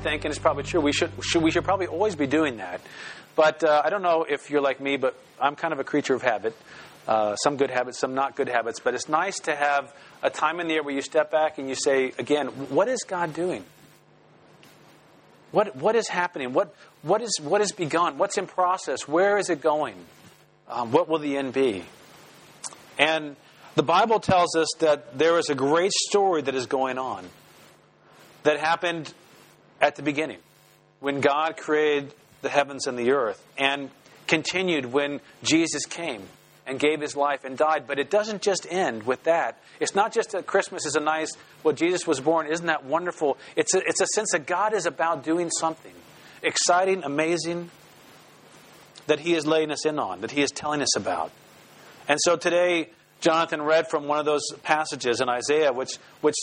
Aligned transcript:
think, 0.00 0.24
and 0.24 0.32
it's 0.32 0.40
probably 0.40 0.64
true, 0.64 0.80
we 0.80 0.92
should, 0.92 1.10
should 1.22 1.42
we 1.42 1.50
should 1.50 1.64
probably 1.64 1.86
always 1.86 2.16
be 2.16 2.26
doing 2.26 2.56
that. 2.56 2.80
But 3.36 3.62
uh, 3.62 3.82
I 3.84 3.90
don't 3.90 4.02
know 4.02 4.24
if 4.28 4.50
you're 4.50 4.60
like 4.60 4.80
me, 4.80 4.96
but 4.96 5.14
I'm 5.40 5.56
kind 5.56 5.72
of 5.72 5.80
a 5.80 5.84
creature 5.84 6.14
of 6.14 6.22
habit. 6.22 6.56
Uh, 7.06 7.34
some 7.36 7.56
good 7.56 7.70
habits, 7.70 7.98
some 7.98 8.14
not 8.14 8.36
good 8.36 8.48
habits. 8.48 8.80
But 8.80 8.94
it's 8.94 9.08
nice 9.08 9.40
to 9.40 9.54
have 9.54 9.94
a 10.22 10.30
time 10.30 10.60
in 10.60 10.68
the 10.68 10.74
year 10.74 10.82
where 10.82 10.94
you 10.94 11.02
step 11.02 11.30
back 11.30 11.58
and 11.58 11.68
you 11.68 11.74
say, 11.74 12.12
again, 12.18 12.48
what 12.48 12.88
is 12.88 13.04
God 13.04 13.34
doing? 13.34 13.64
What, 15.50 15.76
what 15.76 15.96
is 15.96 16.08
happening? 16.08 16.52
What, 16.52 16.74
what, 17.02 17.22
is, 17.22 17.38
what 17.42 17.60
has 17.60 17.72
begun? 17.72 18.18
What's 18.18 18.38
in 18.38 18.46
process? 18.46 19.08
Where 19.08 19.38
is 19.38 19.50
it 19.50 19.60
going? 19.60 19.96
Um, 20.68 20.92
what 20.92 21.08
will 21.08 21.18
the 21.18 21.36
end 21.36 21.52
be? 21.52 21.84
And 22.98 23.34
the 23.74 23.82
Bible 23.82 24.20
tells 24.20 24.54
us 24.54 24.68
that 24.78 25.18
there 25.18 25.38
is 25.38 25.48
a 25.48 25.54
great 25.54 25.92
story 25.92 26.42
that 26.42 26.54
is 26.54 26.66
going 26.66 26.98
on 26.98 27.28
that 28.44 28.60
happened 28.60 29.12
at 29.80 29.96
the 29.96 30.02
beginning 30.02 30.38
when 31.00 31.20
God 31.20 31.56
created 31.56 32.12
the 32.42 32.48
heavens 32.48 32.86
and 32.86 32.98
the 32.98 33.12
earth 33.12 33.44
and 33.58 33.90
continued 34.26 34.86
when 34.86 35.20
Jesus 35.42 35.86
came 35.86 36.22
and 36.66 36.78
gave 36.78 37.00
his 37.00 37.16
life 37.16 37.44
and 37.44 37.58
died. 37.58 37.86
But 37.86 37.98
it 37.98 38.10
doesn't 38.10 38.42
just 38.42 38.66
end 38.70 39.02
with 39.02 39.24
that. 39.24 39.60
It's 39.80 39.94
not 39.94 40.12
just 40.12 40.32
that 40.32 40.46
Christmas 40.46 40.86
is 40.86 40.94
a 40.94 41.00
nice, 41.00 41.32
well, 41.64 41.74
Jesus 41.74 42.06
was 42.06 42.20
born, 42.20 42.46
isn't 42.46 42.66
that 42.66 42.84
wonderful? 42.84 43.38
It's 43.56 43.74
a, 43.74 43.78
it's 43.78 44.00
a 44.00 44.06
sense 44.14 44.30
that 44.32 44.46
God 44.46 44.72
is 44.74 44.86
about 44.86 45.24
doing 45.24 45.50
something 45.50 45.92
exciting, 46.42 47.02
amazing, 47.02 47.70
that 49.06 49.20
he 49.20 49.34
is 49.34 49.46
laying 49.46 49.70
us 49.70 49.84
in 49.84 49.98
on, 49.98 50.20
that 50.20 50.30
he 50.30 50.42
is 50.42 50.50
telling 50.50 50.80
us 50.80 50.96
about. 50.96 51.32
And 52.08 52.18
so 52.22 52.36
today, 52.36 52.90
Jonathan 53.20 53.62
read 53.62 53.88
from 53.88 54.06
one 54.06 54.18
of 54.18 54.24
those 54.24 54.42
passages 54.62 55.20
in 55.20 55.28
Isaiah, 55.28 55.72
which, 55.72 55.98
which 56.20 56.36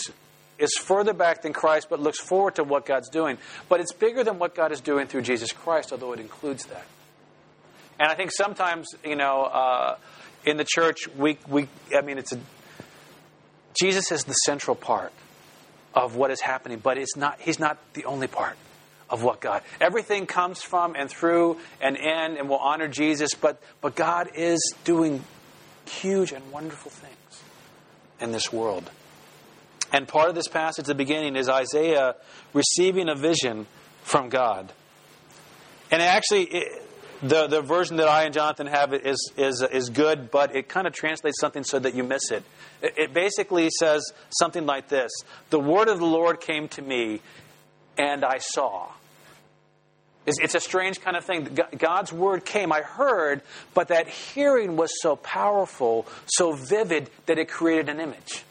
is 0.59 0.75
further 0.77 1.13
back 1.13 1.41
than 1.41 1.53
Christ, 1.53 1.87
but 1.89 1.99
looks 1.99 2.19
forward 2.19 2.55
to 2.55 2.63
what 2.63 2.85
God's 2.85 3.09
doing. 3.09 3.37
But 3.69 3.79
it's 3.79 3.93
bigger 3.93 4.23
than 4.23 4.39
what 4.39 4.55
God 4.55 4.71
is 4.71 4.81
doing 4.81 5.07
through 5.07 5.21
Jesus 5.21 5.51
Christ, 5.51 5.91
although 5.91 6.13
it 6.13 6.19
includes 6.19 6.65
that. 6.65 6.85
And 7.99 8.11
I 8.11 8.15
think 8.15 8.31
sometimes, 8.31 8.87
you 9.03 9.15
know, 9.15 9.43
uh, 9.43 9.97
in 10.45 10.57
the 10.57 10.65
church, 10.65 11.07
we, 11.15 11.37
we, 11.47 11.67
I 11.95 12.01
mean, 12.01 12.17
it's 12.17 12.31
a, 12.31 12.39
Jesus 13.79 14.11
is 14.11 14.23
the 14.23 14.33
central 14.33 14.75
part 14.75 15.11
of 15.93 16.15
what 16.15 16.31
is 16.31 16.41
happening, 16.41 16.79
but 16.79 16.97
it's 16.97 17.15
not, 17.15 17.41
he's 17.41 17.59
not 17.59 17.77
the 17.93 18.05
only 18.05 18.27
part 18.27 18.55
of 19.09 19.23
what 19.23 19.39
God. 19.39 19.63
Everything 19.79 20.25
comes 20.25 20.61
from 20.61 20.95
and 20.95 21.09
through 21.09 21.57
and 21.81 21.95
in 21.95 22.37
and 22.37 22.49
will 22.49 22.57
honor 22.57 22.87
Jesus, 22.87 23.33
but, 23.33 23.61
but 23.81 23.95
God 23.95 24.29
is 24.35 24.73
doing 24.83 25.23
huge 25.85 26.31
and 26.31 26.51
wonderful 26.51 26.91
things 26.91 27.43
in 28.19 28.31
this 28.31 28.51
world. 28.51 28.89
And 29.93 30.07
part 30.07 30.29
of 30.29 30.35
this 30.35 30.47
passage 30.47 30.83
at 30.83 30.85
the 30.87 30.95
beginning 30.95 31.35
is 31.35 31.47
Isaiah 31.49 32.15
receiving 32.53 33.09
a 33.09 33.15
vision 33.15 33.67
from 34.03 34.29
God. 34.29 34.71
And 35.91 36.01
actually, 36.01 36.43
it, 36.43 36.83
the, 37.21 37.47
the 37.47 37.61
version 37.61 37.97
that 37.97 38.07
I 38.07 38.23
and 38.23 38.33
Jonathan 38.33 38.67
have 38.67 38.93
is, 38.93 39.31
is, 39.37 39.65
is 39.71 39.89
good, 39.89 40.29
but 40.29 40.55
it 40.55 40.67
kind 40.67 40.87
of 40.87 40.93
translates 40.93 41.39
something 41.39 41.63
so 41.63 41.79
that 41.79 41.95
you 41.95 42.03
miss 42.03 42.31
it. 42.31 42.43
it. 42.81 42.93
It 42.97 43.13
basically 43.13 43.69
says 43.79 44.03
something 44.29 44.65
like 44.65 44.89
this 44.89 45.11
The 45.49 45.59
word 45.59 45.87
of 45.87 45.99
the 45.99 46.05
Lord 46.05 46.41
came 46.41 46.67
to 46.69 46.81
me, 46.81 47.21
and 47.97 48.25
I 48.25 48.39
saw. 48.39 48.89
It's, 50.25 50.39
it's 50.39 50.55
a 50.55 50.59
strange 50.59 50.99
kind 50.99 51.15
of 51.15 51.23
thing. 51.23 51.57
God's 51.77 52.11
word 52.11 52.43
came, 52.43 52.73
I 52.73 52.81
heard, 52.81 53.41
but 53.73 53.87
that 53.87 54.09
hearing 54.09 54.75
was 54.75 54.91
so 55.01 55.15
powerful, 55.15 56.05
so 56.25 56.51
vivid, 56.51 57.09
that 57.27 57.39
it 57.39 57.47
created 57.47 57.87
an 57.87 58.01
image 58.01 58.43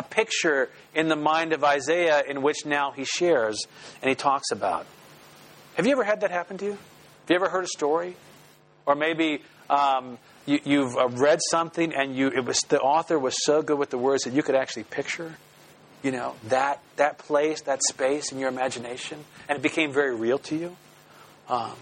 a 0.00 0.02
picture 0.02 0.70
in 0.94 1.08
the 1.08 1.16
mind 1.16 1.52
of 1.52 1.62
Isaiah 1.62 2.22
in 2.26 2.40
which 2.40 2.64
now 2.64 2.90
he 2.90 3.04
shares 3.04 3.62
and 4.00 4.08
he 4.08 4.14
talks 4.14 4.50
about. 4.50 4.86
Have 5.74 5.86
you 5.86 5.92
ever 5.92 6.04
had 6.04 6.22
that 6.22 6.30
happen 6.30 6.56
to 6.58 6.64
you? 6.64 6.70
Have 6.70 7.28
you 7.28 7.36
ever 7.36 7.50
heard 7.50 7.64
a 7.64 7.68
story? 7.68 8.16
Or 8.86 8.94
maybe 8.94 9.42
um, 9.68 10.16
you, 10.46 10.84
have 10.84 10.96
uh, 10.96 11.08
read 11.08 11.38
something 11.50 11.94
and 11.94 12.16
you, 12.16 12.28
it 12.28 12.46
was, 12.46 12.58
the 12.68 12.80
author 12.80 13.18
was 13.18 13.34
so 13.44 13.60
good 13.60 13.78
with 13.78 13.90
the 13.90 13.98
words 13.98 14.24
that 14.24 14.32
you 14.32 14.42
could 14.42 14.54
actually 14.54 14.84
picture, 14.84 15.34
you 16.02 16.12
know, 16.12 16.34
that, 16.48 16.80
that 16.96 17.18
place, 17.18 17.60
that 17.62 17.82
space 17.82 18.32
in 18.32 18.38
your 18.38 18.48
imagination, 18.48 19.22
and 19.50 19.58
it 19.58 19.62
became 19.62 19.92
very 19.92 20.14
real 20.14 20.38
to 20.38 20.56
you. 20.56 20.76
Um, 21.50 21.72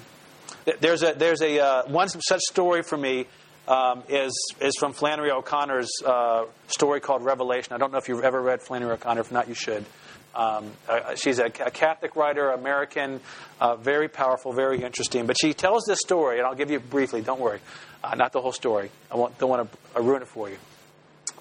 there's 0.81 1.05
a, 1.05 1.15
there's 1.17 1.41
a 1.41 1.61
uh, 1.61 1.83
one 1.87 2.09
such 2.09 2.41
story 2.41 2.83
for 2.83 2.97
me 2.97 3.27
um, 3.69 4.03
is, 4.09 4.33
is 4.61 4.75
from 4.79 4.95
Flannery 4.95 5.31
O'Connor's 5.31 5.91
uh, 6.05 6.47
story 6.69 7.01
called 7.01 7.23
Revelation. 7.23 7.75
I 7.75 7.79
don't 7.79 7.93
know 7.93 7.99
if 7.99 8.09
you've 8.09 8.25
ever 8.25 8.41
read 8.41 8.63
Flannery 8.63 8.93
O'Connor. 8.93 9.21
If 9.21 9.31
not, 9.31 9.47
you 9.47 9.55
should. 9.55 9.85
Um, 10.35 10.71
uh, 10.89 11.15
she's 11.17 11.39
a, 11.39 11.47
a, 11.47 11.71
Catholic 11.71 12.15
writer, 12.17 12.51
American, 12.51 13.21
uh, 13.61 13.77
very 13.77 14.09
powerful, 14.09 14.53
very 14.53 14.83
interesting. 14.83 15.27
But 15.27 15.37
she 15.39 15.53
tells 15.53 15.85
this 15.87 15.99
story, 16.01 16.39
and 16.39 16.47
I'll 16.47 16.55
give 16.55 16.71
you 16.71 16.81
briefly. 16.81 17.23
Don't 17.23 17.41
worry, 17.41 17.61
uh, 18.05 18.15
not 18.15 18.33
the 18.33 18.41
whole 18.41 18.53
story. 18.53 18.91
I 19.11 19.17
don't 19.17 19.49
want 19.49 19.71
to 19.95 20.01
ruin 20.01 20.23
it 20.23 20.29
for 20.29 20.49
you. 20.49 20.57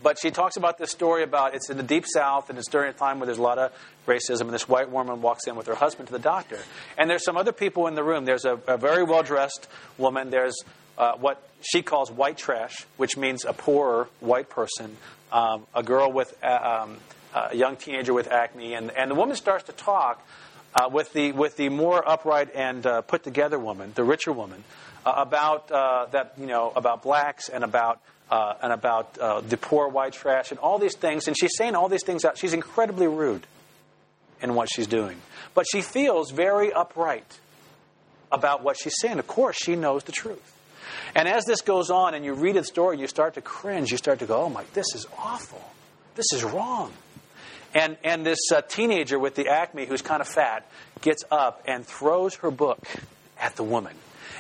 But 0.02 0.18
she 0.20 0.32
talks 0.32 0.58
about 0.58 0.78
this 0.78 0.92
story 0.92 1.24
about 1.24 1.56
it's 1.56 1.70
in 1.70 1.78
the 1.78 1.84
deep 1.84 2.06
south, 2.08 2.50
and 2.50 2.58
it's 2.58 2.70
during 2.70 2.90
a 2.90 2.94
time 2.94 3.20
where 3.20 3.26
there's 3.26 3.38
a 3.38 3.42
lot 3.42 3.58
of 3.58 3.72
racism. 4.06 4.42
And 4.42 4.52
this 4.52 4.68
white 4.68 4.90
woman 4.90 5.22
walks 5.22 5.48
in 5.48 5.56
with 5.56 5.68
her 5.68 5.76
husband 5.76 6.08
to 6.08 6.14
the 6.14 6.20
doctor, 6.20 6.60
and 6.98 7.10
there's 7.10 7.24
some 7.24 7.38
other 7.38 7.52
people 7.54 7.88
in 7.88 7.96
the 7.96 8.04
room. 8.04 8.26
There's 8.26 8.46
a, 8.46 8.60
a 8.68 8.78
very 8.78 9.04
well 9.04 9.24
dressed 9.24 9.68
woman. 9.98 10.30
There's 10.30 10.56
uh, 10.98 11.14
what 11.18 11.47
she 11.62 11.82
calls 11.82 12.12
white 12.12 12.38
trash, 12.38 12.86
which 12.98 13.18
means 13.18 13.46
a 13.46 13.54
poorer 13.54 14.08
white 14.20 14.50
person, 14.50 14.98
um, 15.32 15.66
a 15.74 15.84
girl 15.84 16.12
with 16.12 16.34
uh, 16.44 16.84
um, 16.84 16.98
a 17.34 17.56
young 17.56 17.76
teenager 17.76 18.14
with 18.14 18.28
acne, 18.32 18.74
and, 18.74 18.92
and 18.92 19.12
the 19.12 19.16
woman 19.16 19.36
starts 19.36 19.66
to 19.66 19.72
talk 19.72 20.26
uh, 20.76 20.90
with 20.90 21.12
the 21.14 21.32
with 21.32 21.58
the 21.58 21.70
more 21.70 22.08
upright 22.08 22.54
and 22.54 22.86
uh, 22.86 23.02
put 23.02 23.24
together 23.24 23.58
woman, 23.58 23.92
the 23.96 24.04
richer 24.04 24.32
woman, 24.32 24.64
uh, 25.06 25.14
about 25.18 25.72
uh, 25.72 26.06
that 26.12 26.34
you 26.38 26.46
know 26.46 26.72
about 26.76 27.04
blacks 27.04 27.50
and 27.50 27.64
about. 27.64 28.00
and 28.30 28.74
about 28.74 29.14
the 29.50 29.56
poor 29.56 29.88
white 29.88 30.12
trash 30.12 30.52
and 30.52 30.60
all 30.60 30.80
these 30.80 30.98
things, 30.98 31.28
and 31.28 31.38
she's 31.40 31.56
saying 31.56 31.76
all 31.76 31.88
these 31.88 32.04
things 32.04 32.26
out. 32.26 32.38
She's 32.38 32.54
incredibly 32.54 33.08
rude 33.08 33.48
in 34.42 34.54
what 34.54 34.68
she's 34.70 34.86
doing, 34.88 35.22
but 35.54 35.66
she 35.72 35.82
feels 35.82 36.32
very 36.32 36.74
upright 36.74 37.40
about 38.30 38.64
what 38.64 38.76
she's 38.78 38.96
saying. 39.00 39.18
Of 39.18 39.28
course, 39.28 39.56
she 39.56 39.78
knows 39.78 40.04
the 40.04 40.12
truth. 40.12 40.57
And 41.16 41.28
as 41.28 41.46
this 41.46 41.62
goes 41.62 41.90
on 41.90 42.14
and 42.14 42.24
you 42.24 42.34
read 42.34 42.56
the 42.56 42.64
story, 42.64 43.00
you 43.00 43.08
start 43.08 43.36
to 43.36 43.42
cringe. 43.42 43.92
You 43.92 43.98
start 43.98 44.20
to 44.20 44.26
go, 44.26 44.44
oh 44.44 44.50
my, 44.50 44.64
this 44.74 44.94
is 44.94 45.06
awful. 45.18 45.64
This 46.16 46.28
is 46.34 46.44
wrong. 46.44 46.92
And, 47.74 47.98
and 48.04 48.26
this 48.26 48.40
uh, 48.54 48.62
teenager 48.62 49.20
with 49.20 49.36
the 49.36 49.50
acne, 49.50 49.86
who's 49.86 50.02
kind 50.02 50.22
of 50.22 50.28
fat, 50.28 50.70
gets 51.02 51.24
up 51.30 51.64
and 51.68 51.86
throws 51.86 52.36
her 52.36 52.52
book 52.52 52.80
at 53.40 53.56
the 53.56 53.64
woman 53.64 53.96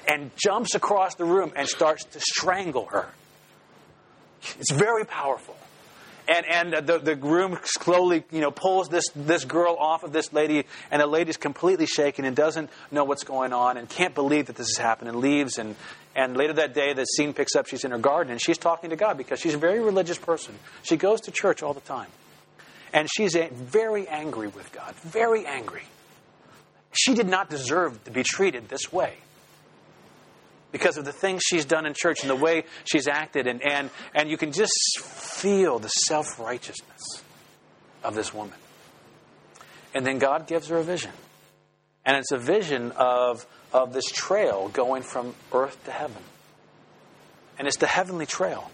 and 0.07 0.31
jumps 0.38 0.75
across 0.75 1.16
the 1.16 1.25
room 1.25 1.51
and 1.55 1.67
starts 1.67 2.03
to 2.05 2.19
strangle 2.19 2.85
her. 2.85 3.07
It's 4.59 4.72
very 4.72 5.05
powerful 5.05 5.55
and 6.28 6.45
and 6.45 6.88
the 6.88 6.99
the 6.99 7.16
groom 7.16 7.57
slowly 7.63 8.23
you 8.31 8.41
know 8.41 8.51
pulls 8.51 8.89
this 8.89 9.05
this 9.16 9.45
girl 9.45 9.75
off 9.79 10.03
of 10.03 10.11
this 10.11 10.34
lady, 10.34 10.66
and 10.91 11.01
the 11.01 11.07
lady's 11.07 11.38
completely 11.38 11.85
shaken 11.85 12.25
and 12.25 12.35
doesn't 12.35 12.69
know 12.91 13.03
what's 13.03 13.23
going 13.23 13.53
on 13.53 13.78
and 13.78 13.89
can't 13.89 14.13
believe 14.13 14.47
that 14.47 14.55
this 14.55 14.67
has 14.75 14.78
happened 14.78 15.09
and 15.09 15.19
leaves 15.19 15.57
and. 15.57 15.75
And 16.17 16.35
later 16.35 16.53
that 16.53 16.73
day, 16.73 16.94
the 16.94 17.05
scene 17.05 17.31
picks 17.31 17.55
up. 17.55 17.67
She's 17.67 17.83
in 17.83 17.91
her 17.91 18.00
garden 18.00 18.31
and 18.31 18.41
she's 18.41 18.57
talking 18.57 18.89
to 18.89 18.95
God 18.95 19.19
because 19.19 19.39
she's 19.39 19.53
a 19.53 19.59
very 19.59 19.79
religious 19.79 20.17
person. 20.17 20.55
She 20.81 20.97
goes 20.97 21.22
to 21.22 21.31
church 21.31 21.61
all 21.61 21.75
the 21.75 21.79
time. 21.81 22.09
And 22.91 23.07
she's 23.16 23.35
very 23.35 24.07
angry 24.07 24.47
with 24.47 24.72
God, 24.72 24.95
very 24.95 25.45
angry. 25.45 25.83
She 26.91 27.13
did 27.13 27.28
not 27.28 27.51
deserve 27.51 28.03
to 28.05 28.11
be 28.11 28.23
treated 28.23 28.67
this 28.67 28.91
way 28.91 29.13
because 30.72 30.97
of 30.97 31.05
the 31.05 31.11
things 31.11 31.44
she's 31.45 31.66
done 31.66 31.85
in 31.85 31.94
church 31.95 32.22
and 32.22 32.29
the 32.31 32.35
way 32.35 32.63
she's 32.85 33.07
acted. 33.07 33.45
And, 33.45 33.61
and, 33.61 33.91
and 34.16 34.28
you 34.28 34.38
can 34.38 34.51
just 34.51 34.99
feel 34.99 35.78
the 35.78 35.90
self 35.90 36.40
righteousness 36.40 37.22
of 38.03 38.16
this 38.16 38.34
woman. 38.34 38.58
And 39.93 40.03
then 40.03 40.17
God 40.17 40.47
gives 40.47 40.70
her 40.70 40.78
a 40.78 40.84
vision. 40.84 41.11
And 42.05 42.17
it's 42.17 42.31
a 42.31 42.40
vision 42.40 42.91
of, 42.93 43.46
of 43.73 43.93
this 43.93 44.05
trail 44.05 44.69
going 44.69 45.03
from 45.03 45.35
earth 45.52 45.84
to 45.85 45.91
heaven. 45.91 46.23
And 47.58 47.67
it's 47.67 47.78
the 47.78 47.87
heavenly 47.87 48.25
trail. 48.25 48.69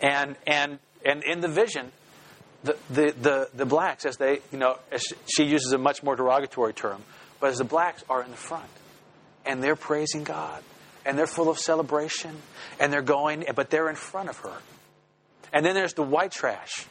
And, 0.00 0.36
and, 0.46 0.78
and 1.04 1.22
in 1.22 1.40
the 1.40 1.48
vision, 1.48 1.92
the, 2.64 2.76
the, 2.90 3.14
the, 3.20 3.48
the 3.54 3.66
blacks, 3.66 4.04
as 4.04 4.16
they, 4.16 4.40
you 4.50 4.58
know, 4.58 4.78
she 5.26 5.44
uses 5.44 5.72
a 5.72 5.78
much 5.78 6.02
more 6.02 6.16
derogatory 6.16 6.72
term, 6.72 7.02
but 7.40 7.50
as 7.50 7.58
the 7.58 7.64
blacks 7.64 8.04
are 8.08 8.22
in 8.22 8.30
the 8.30 8.36
front 8.36 8.70
and 9.44 9.62
they're 9.62 9.76
praising 9.76 10.24
God 10.24 10.62
and 11.04 11.18
they're 11.18 11.26
full 11.26 11.48
of 11.48 11.58
celebration 11.58 12.36
and 12.78 12.92
they're 12.92 13.02
going, 13.02 13.44
but 13.54 13.70
they're 13.70 13.88
in 13.88 13.96
front 13.96 14.28
of 14.28 14.38
her. 14.38 14.56
And 15.52 15.66
then 15.66 15.74
there's 15.74 15.94
the 15.94 16.02
white 16.02 16.32
trash, 16.32 16.86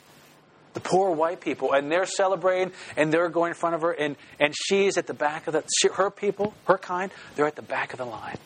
the 0.74 0.80
poor 0.80 1.12
white 1.12 1.42
people, 1.42 1.74
and 1.74 1.92
they're 1.92 2.06
celebrating 2.06 2.72
and 2.96 3.14
they're 3.14 3.30
going 3.30 3.50
in 3.50 3.56
front 3.56 3.76
of 3.76 3.82
her, 3.82 3.92
and, 3.92 4.16
and 4.40 4.54
she's 4.56 4.98
at 4.98 5.08
the 5.08 5.14
back 5.14 5.48
of 5.48 5.54
the, 5.54 5.64
she, 5.78 5.90
her 5.90 6.10
people, 6.10 6.54
her 6.66 6.78
kind, 6.78 7.12
they're 7.36 7.48
at 7.48 7.56
the 7.56 7.62
back 7.62 7.94
of 7.94 7.98
the 7.98 8.06
line. 8.06 8.38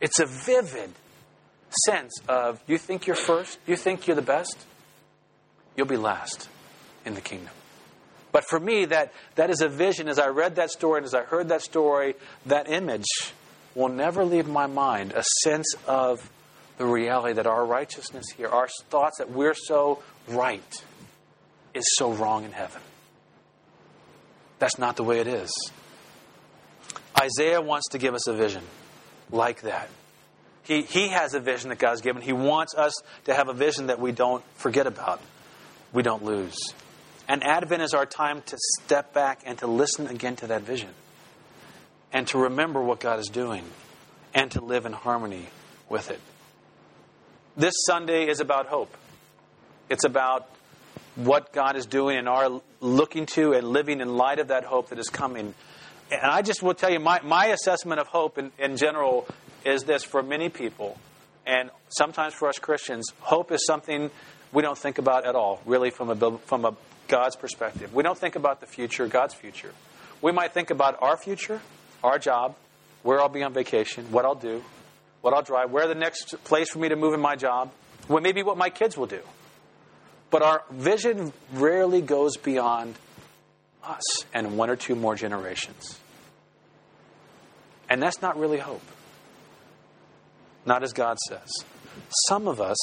It's 0.00 0.18
a 0.20 0.26
vivid 0.26 0.90
sense 1.86 2.12
of 2.28 2.60
you 2.66 2.78
think 2.78 3.06
you're 3.06 3.16
first, 3.16 3.58
you 3.66 3.76
think 3.76 4.06
you're 4.06 4.16
the 4.16 4.22
best, 4.22 4.56
you'll 5.76 5.86
be 5.86 5.96
last 5.96 6.48
in 7.04 7.14
the 7.14 7.20
kingdom. 7.20 7.50
But 8.32 8.44
for 8.44 8.58
me, 8.58 8.86
that, 8.86 9.12
that 9.36 9.50
is 9.50 9.60
a 9.60 9.68
vision. 9.68 10.08
As 10.08 10.18
I 10.18 10.26
read 10.26 10.56
that 10.56 10.70
story 10.70 10.98
and 10.98 11.04
as 11.04 11.14
I 11.14 11.22
heard 11.22 11.50
that 11.50 11.62
story, 11.62 12.16
that 12.46 12.68
image 12.68 13.06
will 13.76 13.88
never 13.88 14.24
leave 14.24 14.48
my 14.48 14.66
mind 14.66 15.12
a 15.12 15.22
sense 15.42 15.72
of 15.86 16.28
the 16.76 16.86
reality 16.86 17.34
that 17.34 17.46
our 17.46 17.64
righteousness 17.64 18.26
here, 18.36 18.48
our 18.48 18.68
thoughts 18.88 19.18
that 19.18 19.30
we're 19.30 19.54
so 19.54 20.02
right, 20.28 20.84
is 21.72 21.84
so 21.96 22.12
wrong 22.12 22.44
in 22.44 22.52
heaven. 22.52 22.82
That's 24.58 24.78
not 24.78 24.96
the 24.96 25.04
way 25.04 25.20
it 25.20 25.26
is. 25.26 25.52
Isaiah 27.20 27.60
wants 27.60 27.88
to 27.90 27.98
give 27.98 28.14
us 28.14 28.26
a 28.26 28.34
vision 28.34 28.62
like 29.30 29.62
that. 29.62 29.88
He, 30.62 30.82
he 30.82 31.08
has 31.08 31.34
a 31.34 31.40
vision 31.40 31.68
that 31.68 31.78
God's 31.78 32.00
given. 32.00 32.22
He 32.22 32.32
wants 32.32 32.74
us 32.74 32.94
to 33.24 33.34
have 33.34 33.48
a 33.48 33.52
vision 33.52 33.88
that 33.88 34.00
we 34.00 34.12
don't 34.12 34.42
forget 34.54 34.86
about, 34.86 35.20
we 35.92 36.02
don't 36.02 36.24
lose. 36.24 36.56
And 37.28 37.42
Advent 37.42 37.82
is 37.82 37.94
our 37.94 38.06
time 38.06 38.42
to 38.46 38.58
step 38.80 39.14
back 39.14 39.42
and 39.46 39.58
to 39.58 39.66
listen 39.66 40.06
again 40.06 40.36
to 40.36 40.48
that 40.48 40.62
vision 40.62 40.90
and 42.12 42.26
to 42.28 42.38
remember 42.38 42.82
what 42.82 43.00
God 43.00 43.18
is 43.18 43.28
doing 43.28 43.64
and 44.34 44.50
to 44.52 44.60
live 44.60 44.84
in 44.84 44.92
harmony 44.92 45.48
with 45.88 46.10
it. 46.10 46.20
This 47.56 47.74
Sunday 47.86 48.26
is 48.26 48.40
about 48.40 48.66
hope. 48.66 48.96
It's 49.88 50.04
about 50.04 50.48
what 51.14 51.52
God 51.52 51.76
is 51.76 51.86
doing 51.86 52.18
and 52.18 52.28
our 52.28 52.60
looking 52.80 53.26
to 53.26 53.52
and 53.52 53.68
living 53.68 54.00
in 54.00 54.16
light 54.16 54.40
of 54.40 54.48
that 54.48 54.64
hope 54.64 54.88
that 54.88 54.98
is 54.98 55.08
coming. 55.08 55.54
And 56.10 56.30
I 56.32 56.42
just 56.42 56.64
will 56.64 56.74
tell 56.74 56.90
you, 56.90 56.98
my, 56.98 57.20
my 57.22 57.46
assessment 57.46 58.00
of 58.00 58.08
hope 58.08 58.38
in, 58.38 58.50
in 58.58 58.76
general 58.76 59.28
is 59.64 59.84
this 59.84 60.02
for 60.02 60.20
many 60.20 60.48
people, 60.48 60.98
and 61.46 61.70
sometimes 61.90 62.34
for 62.34 62.48
us 62.48 62.58
Christians, 62.58 63.12
hope 63.20 63.52
is 63.52 63.64
something 63.64 64.10
we 64.52 64.62
don't 64.62 64.76
think 64.76 64.98
about 64.98 65.24
at 65.24 65.36
all, 65.36 65.62
really, 65.64 65.90
from 65.90 66.10
a, 66.10 66.38
from 66.38 66.64
a 66.64 66.74
God's 67.06 67.36
perspective. 67.36 67.94
We 67.94 68.02
don't 68.02 68.18
think 68.18 68.34
about 68.34 68.60
the 68.60 68.66
future, 68.66 69.06
God's 69.06 69.34
future. 69.34 69.70
We 70.20 70.32
might 70.32 70.52
think 70.52 70.70
about 70.70 71.00
our 71.00 71.16
future, 71.16 71.60
our 72.02 72.18
job, 72.18 72.56
where 73.04 73.20
I'll 73.20 73.28
be 73.28 73.44
on 73.44 73.52
vacation, 73.52 74.10
what 74.10 74.24
I'll 74.24 74.34
do, 74.34 74.64
what 75.24 75.32
I'll 75.32 75.42
drive, 75.42 75.70
where 75.70 75.88
the 75.88 75.94
next 75.94 76.34
place 76.44 76.68
for 76.68 76.78
me 76.78 76.90
to 76.90 76.96
move 76.96 77.14
in 77.14 77.20
my 77.20 77.34
job, 77.34 77.72
well, 78.08 78.20
maybe 78.20 78.42
what 78.42 78.58
my 78.58 78.68
kids 78.68 78.94
will 78.94 79.06
do. 79.06 79.22
But 80.30 80.42
our 80.42 80.62
vision 80.70 81.32
rarely 81.54 82.02
goes 82.02 82.36
beyond 82.36 82.94
us 83.82 84.02
and 84.34 84.58
one 84.58 84.68
or 84.68 84.76
two 84.76 84.94
more 84.94 85.14
generations. 85.14 85.98
And 87.88 88.02
that's 88.02 88.20
not 88.20 88.38
really 88.38 88.58
hope. 88.58 88.82
Not 90.66 90.82
as 90.82 90.92
God 90.92 91.16
says. 91.26 91.50
Some 92.28 92.46
of 92.46 92.60
us, 92.60 92.76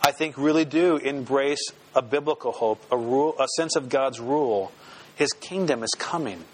I 0.00 0.12
think, 0.12 0.38
really 0.38 0.64
do 0.64 0.96
embrace 0.96 1.72
a 1.92 2.02
biblical 2.02 2.52
hope, 2.52 2.84
a, 2.92 2.96
rule, 2.96 3.34
a 3.36 3.48
sense 3.56 3.74
of 3.74 3.88
God's 3.88 4.20
rule. 4.20 4.70
His 5.16 5.32
kingdom 5.32 5.82
is 5.82 5.90
coming. 5.98 6.44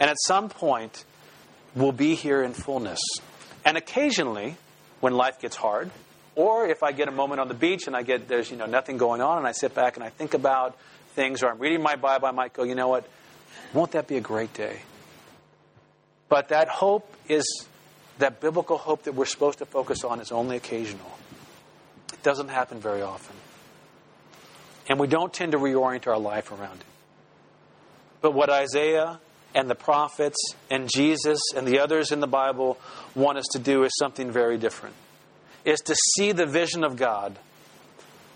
And 0.00 0.10
at 0.10 0.16
some 0.26 0.48
point, 0.48 1.04
we'll 1.76 1.92
be 1.92 2.16
here 2.16 2.42
in 2.42 2.54
fullness. 2.54 2.98
And 3.68 3.76
occasionally, 3.76 4.56
when 5.00 5.12
life 5.12 5.40
gets 5.40 5.54
hard, 5.54 5.90
or 6.34 6.66
if 6.66 6.82
I 6.82 6.92
get 6.92 7.06
a 7.06 7.10
moment 7.10 7.38
on 7.38 7.48
the 7.48 7.54
beach 7.54 7.86
and 7.86 7.94
I 7.94 8.00
get 8.00 8.26
there's 8.26 8.50
you 8.50 8.56
know 8.56 8.64
nothing 8.64 8.96
going 8.96 9.20
on 9.20 9.36
and 9.36 9.46
I 9.46 9.52
sit 9.52 9.74
back 9.74 9.96
and 9.96 10.04
I 10.04 10.08
think 10.08 10.32
about 10.32 10.78
things 11.14 11.42
or 11.42 11.50
I'm 11.50 11.58
reading 11.58 11.82
my 11.82 11.96
Bible, 11.96 12.28
I 12.28 12.30
might 12.30 12.54
go, 12.54 12.62
you 12.62 12.74
know 12.74 12.88
what? 12.88 13.06
Won't 13.74 13.90
that 13.90 14.08
be 14.08 14.16
a 14.16 14.22
great 14.22 14.54
day? 14.54 14.80
But 16.30 16.48
that 16.48 16.68
hope 16.68 17.14
is 17.28 17.66
that 18.16 18.40
biblical 18.40 18.78
hope 18.78 19.02
that 19.02 19.14
we're 19.14 19.26
supposed 19.26 19.58
to 19.58 19.66
focus 19.66 20.02
on 20.02 20.18
is 20.20 20.32
only 20.32 20.56
occasional. 20.56 21.18
It 22.14 22.22
doesn't 22.22 22.48
happen 22.48 22.80
very 22.80 23.02
often. 23.02 23.36
And 24.88 24.98
we 24.98 25.08
don't 25.08 25.30
tend 25.30 25.52
to 25.52 25.58
reorient 25.58 26.06
our 26.06 26.18
life 26.18 26.50
around 26.52 26.80
it. 26.80 26.86
But 28.22 28.32
what 28.32 28.48
Isaiah 28.48 29.20
and 29.58 29.68
the 29.68 29.74
prophets 29.74 30.36
and 30.70 30.88
Jesus 30.88 31.40
and 31.56 31.66
the 31.66 31.80
others 31.80 32.12
in 32.12 32.20
the 32.20 32.28
Bible 32.28 32.78
want 33.16 33.38
us 33.38 33.46
to 33.52 33.58
do 33.58 33.82
is 33.82 33.90
something 33.98 34.30
very 34.30 34.56
different. 34.56 34.94
Is 35.64 35.80
to 35.80 35.96
see 36.14 36.30
the 36.30 36.46
vision 36.46 36.84
of 36.84 36.94
God, 36.94 37.36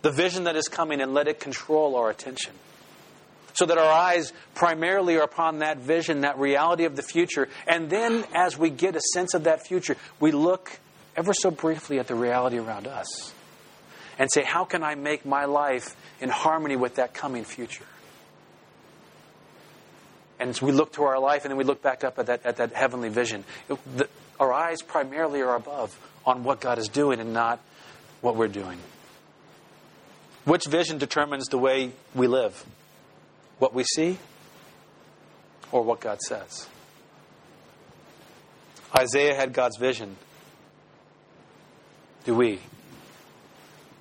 the 0.02 0.10
vision 0.10 0.44
that 0.44 0.56
is 0.56 0.66
coming, 0.66 1.00
and 1.00 1.14
let 1.14 1.28
it 1.28 1.38
control 1.38 1.94
our 1.94 2.10
attention. 2.10 2.52
So 3.54 3.66
that 3.66 3.78
our 3.78 3.92
eyes 3.92 4.32
primarily 4.56 5.16
are 5.16 5.22
upon 5.22 5.60
that 5.60 5.78
vision, 5.78 6.22
that 6.22 6.40
reality 6.40 6.86
of 6.86 6.96
the 6.96 7.02
future. 7.02 7.48
And 7.68 7.88
then, 7.88 8.24
as 8.34 8.58
we 8.58 8.70
get 8.70 8.96
a 8.96 9.00
sense 9.12 9.32
of 9.34 9.44
that 9.44 9.64
future, 9.64 9.96
we 10.18 10.32
look 10.32 10.80
ever 11.16 11.32
so 11.32 11.52
briefly 11.52 12.00
at 12.00 12.08
the 12.08 12.16
reality 12.16 12.58
around 12.58 12.88
us 12.88 13.32
and 14.18 14.28
say, 14.32 14.42
How 14.42 14.64
can 14.64 14.82
I 14.82 14.96
make 14.96 15.24
my 15.24 15.44
life 15.44 15.94
in 16.20 16.30
harmony 16.30 16.74
with 16.74 16.96
that 16.96 17.14
coming 17.14 17.44
future? 17.44 17.84
And 20.42 20.58
we 20.60 20.72
look 20.72 20.94
to 20.94 21.04
our 21.04 21.20
life 21.20 21.44
and 21.44 21.52
then 21.52 21.56
we 21.56 21.62
look 21.62 21.82
back 21.82 22.02
up 22.02 22.18
at 22.18 22.26
that, 22.26 22.44
at 22.44 22.56
that 22.56 22.72
heavenly 22.72 23.10
vision, 23.10 23.44
it, 23.68 23.78
the, 23.96 24.08
our 24.40 24.52
eyes 24.52 24.82
primarily 24.82 25.40
are 25.40 25.54
above 25.54 25.96
on 26.26 26.42
what 26.42 26.60
God 26.60 26.78
is 26.78 26.88
doing 26.88 27.20
and 27.20 27.32
not 27.32 27.60
what 28.22 28.34
we're 28.34 28.48
doing. 28.48 28.78
Which 30.44 30.64
vision 30.66 30.98
determines 30.98 31.46
the 31.46 31.58
way 31.58 31.92
we 32.12 32.26
live? 32.26 32.66
What 33.60 33.72
we 33.72 33.84
see 33.84 34.18
or 35.70 35.82
what 35.82 36.00
God 36.00 36.20
says? 36.20 36.66
Isaiah 38.98 39.36
had 39.36 39.52
God's 39.52 39.76
vision. 39.78 40.16
Do 42.24 42.34
we? 42.34 42.58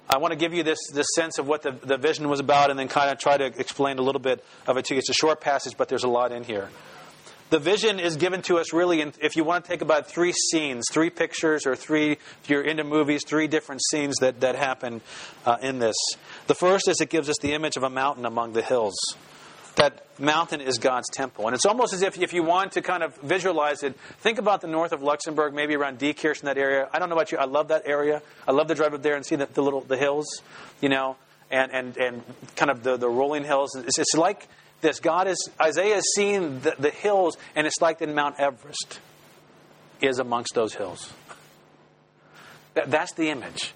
I 0.10 0.18
want 0.18 0.34
to 0.34 0.38
give 0.38 0.54
you 0.54 0.64
this, 0.64 0.80
this 0.94 1.08
sense 1.16 1.38
of 1.38 1.48
what 1.48 1.62
the, 1.62 1.72
the 1.72 1.98
vision 1.98 2.28
was 2.28 2.40
about 2.40 2.70
and 2.70 2.78
then 2.78 2.88
kind 2.88 3.12
of 3.12 3.18
try 3.18 3.38
to 3.38 3.46
explain 3.46 3.98
a 3.98 4.02
little 4.02 4.22
bit 4.22 4.44
of 4.68 4.78
it 4.78 4.86
to 4.86 4.94
you. 4.94 5.00
It's 5.00 5.10
a 5.10 5.14
short 5.14 5.40
passage, 5.40 5.78
but 5.78 5.88
there's 5.88 6.04
a 6.04 6.10
lot 6.10 6.32
in 6.32 6.44
here. 6.44 6.70
The 7.50 7.60
vision 7.60 8.00
is 8.00 8.16
given 8.16 8.42
to 8.44 8.60
us 8.60 8.72
really, 8.72 9.02
in, 9.02 9.14
if 9.22 9.36
you 9.36 9.44
want 9.44 9.66
to 9.66 9.72
take 9.72 9.82
about 9.82 10.08
three 10.08 10.32
scenes, 10.32 10.86
three 10.90 11.10
pictures, 11.10 11.66
or 11.66 11.76
three, 11.76 12.14
if 12.14 12.50
you're 12.50 12.62
into 12.62 12.86
movies, 12.86 13.24
three 13.26 13.48
different 13.48 13.82
scenes 13.90 14.16
that, 14.22 14.40
that 14.40 14.56
happen 14.56 15.02
uh, 15.46 15.58
in 15.62 15.80
this. 15.80 15.96
The 16.48 16.56
first 16.56 16.88
is 16.88 17.02
it 17.02 17.10
gives 17.10 17.30
us 17.30 17.38
the 17.42 17.54
image 17.54 17.76
of 17.76 17.84
a 17.84 17.90
mountain 17.90 18.26
among 18.26 18.54
the 18.54 18.62
hills 18.62 18.96
that 19.76 20.06
mountain 20.20 20.62
is 20.62 20.78
God's 20.78 21.08
temple. 21.10 21.48
And 21.48 21.56
it's 21.56 21.66
almost 21.66 21.94
as 21.94 22.02
if, 22.02 22.20
if 22.20 22.34
you 22.34 22.44
want 22.44 22.74
to 22.74 22.82
kind 22.82 23.04
of 23.04 23.16
visualize 23.18 23.84
it, 23.84 23.98
think 24.20 24.38
about 24.38 24.62
the 24.62 24.68
north 24.68 24.92
of 24.92 25.02
Luxembourg, 25.02 25.54
maybe 25.54 25.76
around 25.76 26.00
Diekirch 26.00 26.42
in 26.42 26.46
that 26.46 26.58
area. 26.58 26.88
I 26.94 27.00
don't 27.00 27.10
know 27.10 27.16
about 27.16 27.32
you, 27.32 27.38
I 27.38 27.46
love 27.46 27.70
that 27.70 27.84
area. 27.86 28.22
I 28.48 28.52
love 28.52 28.68
to 28.68 28.76
drive 28.76 28.94
up 28.94 29.02
there 29.02 29.16
and 29.16 29.26
see 29.26 29.36
the, 29.36 29.46
the 29.48 29.62
little 29.62 29.82
the 29.82 29.98
hills, 29.98 30.28
you 30.82 30.90
know, 30.90 31.18
and, 31.50 31.72
and, 31.72 31.98
and 31.98 32.24
kind 32.56 32.72
of 32.72 32.84
the, 32.84 32.98
the 32.98 33.10
rolling 33.10 33.44
hills. 33.44 33.76
It's, 33.76 34.00
it's 34.00 34.16
like 34.16 34.48
this. 34.82 35.00
God 35.00 35.28
is, 35.28 35.50
Isaiah 35.60 35.98
is 35.98 36.14
seeing 36.16 36.60
the, 36.60 36.76
the 36.78 36.92
hills, 36.92 37.38
and 37.56 37.66
it's 37.66 37.82
like 37.82 38.00
that 38.00 38.14
Mount 38.14 38.40
Everest 38.40 39.00
is 40.02 40.20
amongst 40.20 40.54
those 40.54 40.74
hills. 40.74 41.12
That, 42.74 42.90
that's 42.90 43.14
the 43.14 43.30
image 43.30 43.74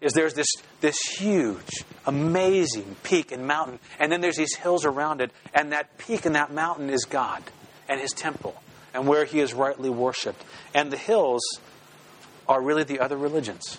is 0.00 0.12
there's 0.12 0.34
this, 0.34 0.48
this 0.80 0.98
huge, 1.00 1.84
amazing 2.06 2.96
peak 3.02 3.32
and 3.32 3.46
mountain, 3.46 3.78
and 3.98 4.12
then 4.12 4.20
there's 4.20 4.36
these 4.36 4.54
hills 4.54 4.84
around 4.84 5.20
it, 5.20 5.30
and 5.52 5.72
that 5.72 5.98
peak 5.98 6.24
and 6.24 6.34
that 6.34 6.52
mountain 6.52 6.90
is 6.90 7.04
God 7.04 7.42
and 7.88 8.00
His 8.00 8.12
temple 8.12 8.54
and 8.94 9.06
where 9.06 9.24
He 9.24 9.40
is 9.40 9.54
rightly 9.54 9.90
worshipped. 9.90 10.42
And 10.74 10.90
the 10.90 10.96
hills 10.96 11.42
are 12.48 12.62
really 12.62 12.84
the 12.84 13.00
other 13.00 13.16
religions, 13.16 13.78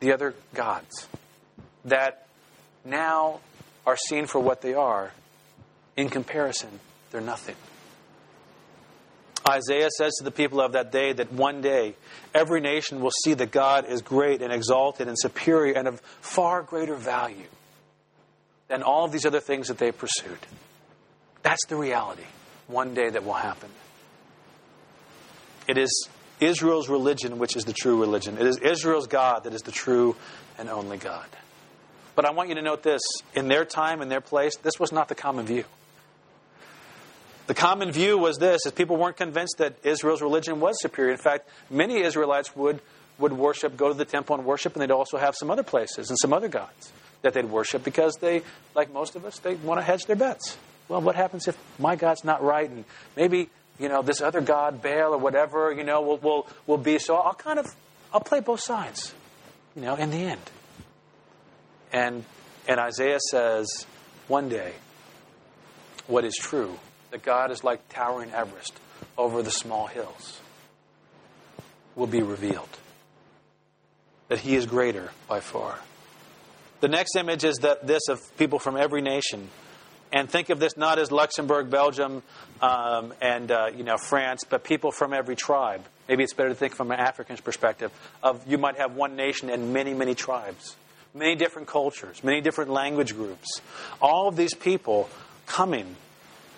the 0.00 0.12
other 0.12 0.34
gods 0.54 1.08
that 1.84 2.26
now 2.84 3.40
are 3.86 3.96
seen 3.96 4.26
for 4.26 4.40
what 4.40 4.62
they 4.62 4.74
are. 4.74 5.12
In 5.96 6.08
comparison, 6.08 6.80
they're 7.10 7.20
nothing. 7.20 7.56
Isaiah 9.48 9.90
says 9.96 10.14
to 10.16 10.24
the 10.24 10.30
people 10.30 10.60
of 10.60 10.72
that 10.72 10.90
day 10.90 11.12
that 11.12 11.32
one 11.32 11.60
day 11.60 11.94
every 12.34 12.60
nation 12.60 13.00
will 13.00 13.12
see 13.24 13.34
that 13.34 13.50
God 13.50 13.86
is 13.88 14.02
great 14.02 14.42
and 14.42 14.52
exalted 14.52 15.08
and 15.08 15.16
superior 15.18 15.74
and 15.74 15.86
of 15.86 16.00
far 16.20 16.62
greater 16.62 16.96
value 16.96 17.46
than 18.68 18.82
all 18.82 19.04
of 19.04 19.12
these 19.12 19.24
other 19.24 19.40
things 19.40 19.68
that 19.68 19.78
they 19.78 19.92
pursued. 19.92 20.38
That's 21.42 21.64
the 21.66 21.76
reality 21.76 22.24
one 22.66 22.94
day 22.94 23.08
that 23.08 23.24
will 23.24 23.34
happen. 23.34 23.70
It 25.68 25.78
is 25.78 26.08
Israel's 26.40 26.88
religion 26.88 27.38
which 27.38 27.56
is 27.56 27.64
the 27.64 27.72
true 27.72 28.00
religion. 28.00 28.36
It 28.38 28.46
is 28.46 28.58
Israel's 28.58 29.06
God 29.06 29.44
that 29.44 29.54
is 29.54 29.62
the 29.62 29.72
true 29.72 30.16
and 30.58 30.68
only 30.68 30.98
God. 30.98 31.26
But 32.16 32.24
I 32.24 32.30
want 32.32 32.48
you 32.48 32.54
to 32.56 32.62
note 32.62 32.82
this 32.82 33.02
in 33.34 33.48
their 33.48 33.64
time, 33.64 34.02
in 34.02 34.08
their 34.08 34.20
place, 34.20 34.56
this 34.56 34.80
was 34.80 34.90
not 34.90 35.08
the 35.08 35.14
common 35.14 35.46
view. 35.46 35.64
The 37.46 37.54
common 37.54 37.92
view 37.92 38.18
was 38.18 38.38
this: 38.38 38.66
is 38.66 38.72
people 38.72 38.96
weren't 38.96 39.16
convinced 39.16 39.58
that 39.58 39.76
Israel's 39.84 40.22
religion 40.22 40.60
was 40.60 40.80
superior. 40.80 41.12
In 41.12 41.18
fact, 41.18 41.48
many 41.70 42.02
Israelites 42.02 42.54
would 42.56 42.80
would 43.18 43.32
worship, 43.32 43.76
go 43.76 43.88
to 43.88 43.94
the 43.94 44.04
temple 44.04 44.36
and 44.36 44.44
worship, 44.44 44.74
and 44.74 44.82
they'd 44.82 44.90
also 44.90 45.16
have 45.16 45.34
some 45.34 45.50
other 45.50 45.62
places 45.62 46.10
and 46.10 46.18
some 46.18 46.32
other 46.32 46.48
gods 46.48 46.92
that 47.22 47.32
they'd 47.32 47.46
worship 47.46 47.82
because 47.82 48.16
they, 48.16 48.42
like 48.74 48.92
most 48.92 49.16
of 49.16 49.24
us, 49.24 49.38
they 49.38 49.54
want 49.54 49.80
to 49.80 49.82
hedge 49.82 50.04
their 50.04 50.16
bets. 50.16 50.58
Well, 50.88 51.00
what 51.00 51.16
happens 51.16 51.48
if 51.48 51.56
my 51.78 51.96
God's 51.96 52.24
not 52.24 52.42
right, 52.42 52.68
and 52.68 52.84
maybe 53.16 53.48
you 53.78 53.88
know 53.88 54.02
this 54.02 54.20
other 54.20 54.40
God, 54.40 54.82
Baal 54.82 55.14
or 55.14 55.18
whatever, 55.18 55.72
you 55.72 55.84
know, 55.84 56.02
will 56.02 56.18
will 56.18 56.46
will 56.66 56.78
be? 56.78 56.98
So 56.98 57.16
I'll 57.16 57.34
kind 57.34 57.58
of 57.58 57.66
I'll 58.12 58.20
play 58.20 58.40
both 58.40 58.60
sides, 58.60 59.14
you 59.74 59.82
know, 59.82 59.94
in 59.94 60.10
the 60.10 60.18
end. 60.18 60.50
And 61.92 62.24
and 62.68 62.80
Isaiah 62.80 63.20
says, 63.30 63.86
one 64.26 64.48
day 64.48 64.72
what 66.08 66.24
is 66.24 66.34
true 66.36 66.78
that 67.10 67.22
God 67.22 67.50
is 67.50 67.64
like 67.64 67.88
towering 67.88 68.30
Everest 68.32 68.78
over 69.16 69.42
the 69.42 69.50
small 69.50 69.86
hills 69.86 70.40
will 71.94 72.06
be 72.06 72.22
revealed. 72.22 72.68
That 74.28 74.40
He 74.40 74.56
is 74.56 74.66
greater 74.66 75.10
by 75.28 75.40
far. 75.40 75.78
The 76.80 76.88
next 76.88 77.16
image 77.16 77.44
is 77.44 77.58
that 77.58 77.86
this 77.86 78.08
of 78.08 78.20
people 78.36 78.58
from 78.58 78.76
every 78.76 79.00
nation. 79.00 79.48
And 80.12 80.30
think 80.30 80.50
of 80.50 80.60
this 80.60 80.76
not 80.76 80.98
as 80.98 81.10
Luxembourg, 81.10 81.68
Belgium, 81.68 82.22
um, 82.60 83.12
and 83.20 83.50
uh, 83.50 83.66
you 83.74 83.82
know 83.82 83.96
France, 83.96 84.44
but 84.48 84.62
people 84.62 84.92
from 84.92 85.12
every 85.12 85.36
tribe. 85.36 85.84
Maybe 86.08 86.22
it's 86.22 86.34
better 86.34 86.50
to 86.50 86.54
think 86.54 86.74
from 86.74 86.92
an 86.92 87.00
African's 87.00 87.40
perspective. 87.40 87.90
Of 88.22 88.46
you 88.46 88.58
might 88.58 88.76
have 88.76 88.94
one 88.94 89.16
nation 89.16 89.50
and 89.50 89.72
many, 89.72 89.94
many 89.94 90.14
tribes, 90.14 90.76
many 91.12 91.34
different 91.34 91.66
cultures, 91.66 92.22
many 92.22 92.40
different 92.40 92.70
language 92.70 93.14
groups. 93.14 93.60
All 94.00 94.28
of 94.28 94.36
these 94.36 94.54
people 94.54 95.08
coming 95.46 95.96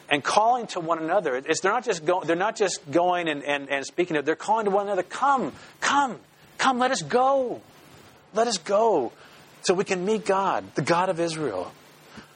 and 0.09 0.23
calling 0.23 0.67
to 0.69 0.81
one 0.81 0.99
another. 0.99 1.37
It's, 1.37 1.61
they're 1.61 1.73
not 1.73 1.85
just 1.85 2.05
go, 2.05 2.23
they're 2.25 2.37
not 2.37 2.57
just 2.57 2.91
going 2.91 3.29
and, 3.29 3.43
and, 3.43 3.69
and 3.69 3.85
speaking. 3.85 4.21
They're 4.25 4.37
calling 4.37 4.65
to 4.65 4.71
one 4.71 4.87
another. 4.87 5.03
Come, 5.03 5.53
come, 5.81 6.19
come. 6.57 6.79
Let 6.79 6.91
us 6.91 7.03
go. 7.03 7.61
Let 8.35 8.47
us 8.47 8.59
go, 8.59 9.13
so 9.63 9.73
we 9.73 9.85
can 9.85 10.05
meet 10.05 10.27
God, 10.27 10.75
the 10.75 10.83
God 10.83 11.09
of 11.09 11.19
Israel. 11.19 11.73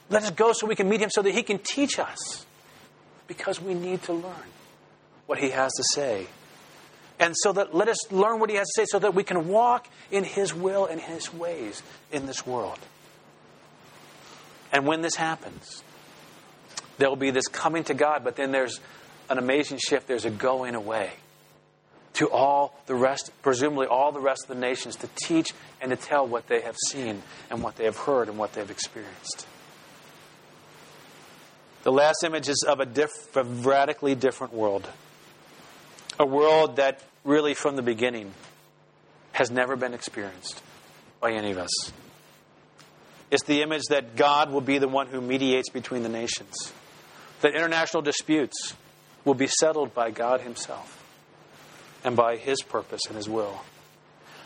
Let 0.09 0.23
us 0.23 0.31
go 0.31 0.51
so 0.53 0.65
we 0.65 0.75
can 0.75 0.89
meet 0.89 1.01
Him, 1.01 1.09
so 1.11 1.21
that 1.21 1.31
He 1.31 1.43
can 1.43 1.59
teach 1.59 1.99
us, 1.99 2.45
because 3.27 3.61
we 3.61 3.73
need 3.73 4.01
to 4.03 4.13
learn 4.13 4.33
what 5.27 5.37
He 5.37 5.51
has 5.51 5.71
to 5.73 5.83
say. 5.93 6.27
And 7.19 7.35
so 7.37 7.53
that 7.53 7.73
let 7.73 7.87
us 7.87 8.11
learn 8.11 8.39
what 8.39 8.49
he 8.49 8.55
has 8.55 8.67
to 8.67 8.81
say 8.81 8.85
so 8.89 8.99
that 8.99 9.13
we 9.13 9.23
can 9.23 9.47
walk 9.47 9.87
in 10.11 10.23
his 10.23 10.53
will 10.53 10.85
and 10.85 10.99
his 10.99 11.33
ways 11.33 11.81
in 12.11 12.25
this 12.25 12.45
world. 12.45 12.79
And 14.71 14.87
when 14.87 15.01
this 15.01 15.15
happens, 15.15 15.83
there 16.97 17.09
will 17.09 17.15
be 17.15 17.31
this 17.31 17.47
coming 17.47 17.83
to 17.85 17.93
God, 17.93 18.23
but 18.23 18.35
then 18.35 18.51
there's 18.51 18.79
an 19.29 19.37
amazing 19.37 19.79
shift. 19.79 20.07
There's 20.07 20.25
a 20.25 20.29
going 20.29 20.75
away 20.75 21.11
to 22.13 22.29
all 22.29 22.79
the 22.85 22.95
rest, 22.95 23.31
presumably 23.41 23.87
all 23.87 24.11
the 24.11 24.19
rest 24.19 24.43
of 24.43 24.49
the 24.49 24.61
nations, 24.61 24.95
to 24.97 25.09
teach 25.15 25.53
and 25.81 25.89
to 25.89 25.95
tell 25.95 26.27
what 26.27 26.47
they 26.47 26.61
have 26.61 26.75
seen 26.89 27.23
and 27.49 27.63
what 27.63 27.75
they 27.75 27.85
have 27.85 27.97
heard 27.97 28.29
and 28.29 28.37
what 28.37 28.53
they've 28.53 28.69
experienced. 28.69 29.47
The 31.83 31.91
last 31.91 32.23
image 32.23 32.47
is 32.47 32.63
of 32.67 32.79
a, 32.79 32.85
diff- 32.85 33.35
a 33.35 33.43
radically 33.43 34.15
different 34.15 34.53
world. 34.53 34.87
A 36.19 36.25
world 36.25 36.77
that 36.77 37.01
really, 37.23 37.55
from 37.55 37.75
the 37.75 37.81
beginning, 37.81 38.31
has 39.31 39.49
never 39.49 39.75
been 39.75 39.93
experienced 39.93 40.61
by 41.19 41.31
any 41.31 41.51
of 41.51 41.57
us. 41.57 41.91
It's 43.31 43.43
the 43.43 43.63
image 43.63 43.81
that 43.89 44.15
God 44.15 44.51
will 44.51 44.61
be 44.61 44.77
the 44.77 44.87
one 44.87 45.07
who 45.07 45.19
mediates 45.19 45.69
between 45.69 46.03
the 46.03 46.09
nations 46.09 46.53
that 47.43 47.55
international 47.55 48.01
disputes 48.01 48.73
will 49.25 49.33
be 49.33 49.47
settled 49.47 49.93
by 49.93 50.11
God 50.11 50.39
Himself 50.41 51.03
and 52.03 52.15
by 52.15 52.37
His 52.37 52.61
purpose 52.61 53.01
and 53.07 53.17
His 53.17 53.27
will. 53.27 53.61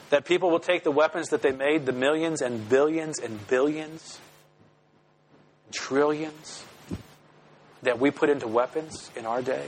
That 0.09 0.25
people 0.25 0.49
will 0.49 0.59
take 0.59 0.83
the 0.83 0.91
weapons 0.91 1.29
that 1.29 1.43
they 1.43 1.51
made, 1.51 1.85
the 1.85 1.91
millions 1.91 2.41
and 2.41 2.67
billions 2.67 3.19
and 3.19 3.47
billions, 3.47 4.19
trillions 5.71 6.63
that 7.83 7.99
we 7.99 8.09
put 8.09 8.29
into 8.29 8.47
weapons 8.47 9.11
in 9.15 9.27
our 9.27 9.43
day, 9.43 9.67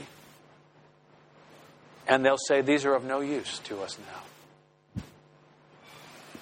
and 2.08 2.24
they'll 2.24 2.36
say, 2.48 2.62
These 2.62 2.84
are 2.84 2.94
of 2.94 3.04
no 3.04 3.20
use 3.20 3.60
to 3.60 3.80
us 3.80 3.96
now. 3.96 4.22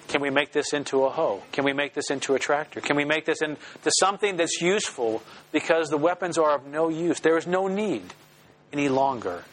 Can 0.09 0.21
we 0.21 0.31
make 0.31 0.51
this 0.51 0.73
into 0.73 1.05
a 1.05 1.09
hoe? 1.09 1.43
Can 1.51 1.63
we 1.65 1.71
make 1.71 1.93
this 1.93 2.09
into 2.09 2.33
a 2.33 2.39
tractor? 2.39 2.81
Can 2.81 2.95
we 2.95 3.05
make 3.05 3.25
this 3.25 3.43
into 3.43 3.59
something 3.99 4.37
that's 4.37 4.59
useful 4.59 5.21
because 5.51 5.89
the 5.89 5.97
weapons 5.97 6.37
are 6.39 6.55
of 6.55 6.65
no 6.65 6.89
use? 6.89 7.19
There 7.19 7.37
is 7.37 7.45
no 7.45 7.67
need 7.67 8.15
any 8.73 8.89
longer 8.89 9.43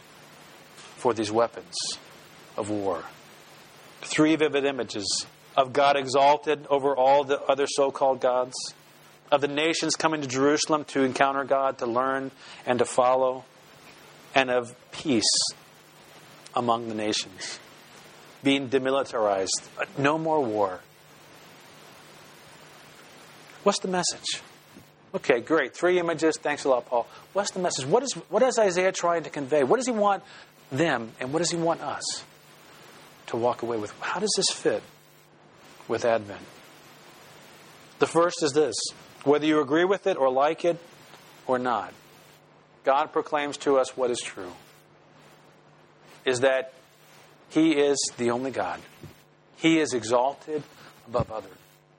for 0.96 1.12
these 1.12 1.30
weapons 1.30 1.76
of 2.56 2.70
war. 2.70 3.04
Three 4.00 4.34
vivid 4.36 4.64
images 4.64 5.26
of 5.58 5.74
God 5.74 5.94
exalted 5.96 6.66
over 6.70 6.96
all 6.96 7.22
the 7.24 7.38
other 7.42 7.66
so 7.66 7.90
called 7.90 8.20
gods, 8.20 8.56
of 9.30 9.42
the 9.42 9.48
nations 9.48 9.94
coming 9.94 10.22
to 10.22 10.26
Jerusalem 10.26 10.84
to 10.84 11.02
encounter 11.02 11.44
God, 11.44 11.78
to 11.78 11.86
learn 11.86 12.30
and 12.64 12.78
to 12.78 12.86
follow, 12.86 13.44
and 14.34 14.50
of 14.50 14.74
peace 14.90 15.24
among 16.54 16.88
the 16.88 16.94
nations 16.94 17.58
being 18.42 18.68
demilitarized. 18.68 19.68
No 19.98 20.18
more 20.18 20.42
war. 20.42 20.80
What's 23.62 23.80
the 23.80 23.88
message? 23.88 24.42
Okay, 25.14 25.40
great. 25.40 25.74
Three 25.74 25.98
images. 25.98 26.36
Thanks 26.40 26.64
a 26.64 26.68
lot, 26.68 26.86
Paul. 26.86 27.06
What's 27.32 27.50
the 27.50 27.58
message? 27.58 27.86
What 27.86 28.02
is, 28.02 28.12
what 28.28 28.42
is 28.42 28.58
Isaiah 28.58 28.92
trying 28.92 29.24
to 29.24 29.30
convey? 29.30 29.64
What 29.64 29.76
does 29.78 29.86
he 29.86 29.92
want 29.92 30.22
them, 30.70 31.12
and 31.20 31.32
what 31.32 31.40
does 31.40 31.50
he 31.50 31.56
want 31.56 31.80
us 31.80 32.24
to 33.26 33.36
walk 33.36 33.62
away 33.62 33.76
with? 33.76 33.92
How 34.00 34.20
does 34.20 34.32
this 34.36 34.50
fit 34.50 34.82
with 35.88 36.04
Advent? 36.04 36.42
The 37.98 38.06
first 38.06 38.42
is 38.42 38.52
this 38.52 38.74
whether 39.24 39.46
you 39.46 39.60
agree 39.60 39.84
with 39.84 40.06
it 40.06 40.16
or 40.16 40.30
like 40.30 40.64
it 40.64 40.78
or 41.46 41.58
not, 41.58 41.92
God 42.84 43.12
proclaims 43.12 43.56
to 43.58 43.78
us 43.78 43.96
what 43.96 44.10
is 44.10 44.20
true. 44.20 44.52
Is 46.24 46.40
that 46.40 46.72
he 47.50 47.72
is 47.72 47.98
the 48.16 48.30
only 48.30 48.50
God. 48.50 48.80
He 49.56 49.78
is 49.78 49.94
exalted 49.94 50.62
above 51.06 51.30
other 51.30 51.48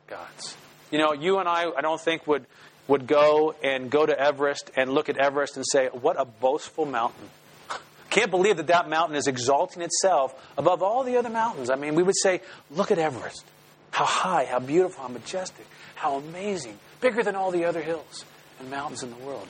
gods. 0.08 0.56
You 0.92 1.00
know, 1.00 1.14
you 1.14 1.40
and 1.40 1.50
I, 1.50 1.66
I 1.76 1.82
don't 1.82 2.00
think 2.00 2.28
would 2.28 2.46
would 2.88 3.06
go 3.06 3.54
and 3.62 3.90
go 3.90 4.06
to 4.06 4.18
Everest 4.18 4.72
and 4.78 4.94
look 4.94 5.10
at 5.10 5.18
Everest 5.18 5.58
and 5.58 5.66
say, 5.70 5.88
"What 5.88 6.20
a 6.20 6.26
boastful 6.26 6.86
mountain." 6.86 7.30
Can't 8.10 8.32
believe 8.32 8.58
that 8.58 8.68
that 8.68 8.90
mountain 8.90 9.18
is 9.18 9.28
exalting 9.28 9.82
itself 9.82 10.34
above 10.58 10.82
all 10.82 11.04
the 11.04 11.18
other 11.18 11.30
mountains. 11.30 11.70
I 11.70 11.76
mean, 11.76 11.96
we 11.96 12.04
would 12.04 12.18
say, 12.18 12.42
"Look 12.72 12.92
at 12.92 13.00
Everest. 13.00 13.44
How 13.92 14.06
high, 14.06 14.46
how 14.46 14.60
beautiful, 14.60 15.02
how 15.02 15.10
majestic, 15.10 15.66
how 15.96 16.18
amazing, 16.18 16.78
bigger 17.02 17.24
than 17.24 17.36
all 17.36 17.52
the 17.52 17.66
other 17.66 17.82
hills 17.82 18.26
and 18.60 18.70
mountains 18.70 19.04
in 19.04 19.10
the 19.10 19.18
world." 19.18 19.48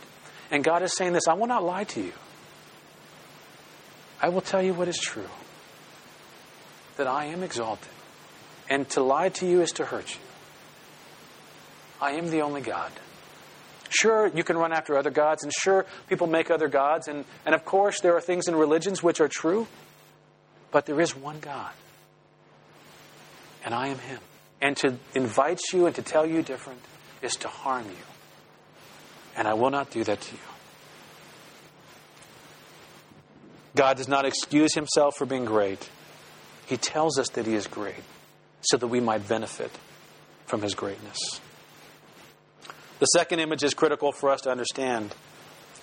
And 0.49 0.63
God 0.63 0.81
is 0.81 0.95
saying 0.95 1.13
this, 1.13 1.27
I 1.27 1.33
will 1.33 1.47
not 1.47 1.63
lie 1.63 1.83
to 1.83 2.01
you. 2.01 2.13
I 4.21 4.29
will 4.29 4.41
tell 4.41 4.63
you 4.63 4.73
what 4.73 4.87
is 4.87 4.97
true 4.97 5.29
that 6.97 7.07
I 7.07 7.25
am 7.25 7.43
exalted. 7.43 7.87
And 8.69 8.87
to 8.89 9.01
lie 9.01 9.29
to 9.29 9.47
you 9.47 9.61
is 9.61 9.71
to 9.73 9.85
hurt 9.85 10.13
you. 10.13 10.21
I 12.01 12.11
am 12.11 12.29
the 12.29 12.41
only 12.41 12.61
God. 12.61 12.91
Sure, 13.89 14.27
you 14.27 14.43
can 14.43 14.57
run 14.57 14.73
after 14.73 14.97
other 14.97 15.09
gods, 15.09 15.43
and 15.43 15.53
sure, 15.53 15.85
people 16.09 16.27
make 16.27 16.51
other 16.51 16.67
gods, 16.67 17.07
and, 17.07 17.23
and 17.45 17.55
of 17.55 17.63
course, 17.63 18.01
there 18.01 18.15
are 18.15 18.21
things 18.21 18.47
in 18.47 18.55
religions 18.55 19.01
which 19.01 19.21
are 19.21 19.29
true, 19.29 19.67
but 20.71 20.85
there 20.85 20.99
is 20.99 21.15
one 21.15 21.39
God. 21.39 21.71
And 23.63 23.73
I 23.73 23.87
am 23.87 23.99
Him. 23.99 24.19
And 24.61 24.75
to 24.77 24.95
invite 25.15 25.61
you 25.71 25.85
and 25.85 25.95
to 25.95 26.01
tell 26.01 26.25
you 26.25 26.41
different 26.41 26.81
is 27.21 27.35
to 27.37 27.47
harm 27.47 27.85
you. 27.85 28.05
And 29.35 29.47
I 29.47 29.53
will 29.53 29.69
not 29.69 29.91
do 29.91 30.03
that 30.03 30.19
to 30.19 30.31
you. 30.33 30.41
God 33.75 33.97
does 33.97 34.07
not 34.07 34.25
excuse 34.25 34.73
Himself 34.73 35.15
for 35.15 35.25
being 35.25 35.45
great. 35.45 35.89
He 36.67 36.77
tells 36.77 37.17
us 37.17 37.29
that 37.29 37.47
He 37.47 37.55
is 37.55 37.65
great 37.65 37.95
so 38.61 38.77
that 38.77 38.87
we 38.87 38.99
might 38.99 39.27
benefit 39.27 39.71
from 40.45 40.61
His 40.61 40.75
greatness. 40.75 41.39
The 42.99 43.05
second 43.05 43.39
image 43.39 43.63
is 43.63 43.73
critical 43.73 44.11
for 44.11 44.29
us 44.29 44.41
to 44.41 44.51
understand. 44.51 45.15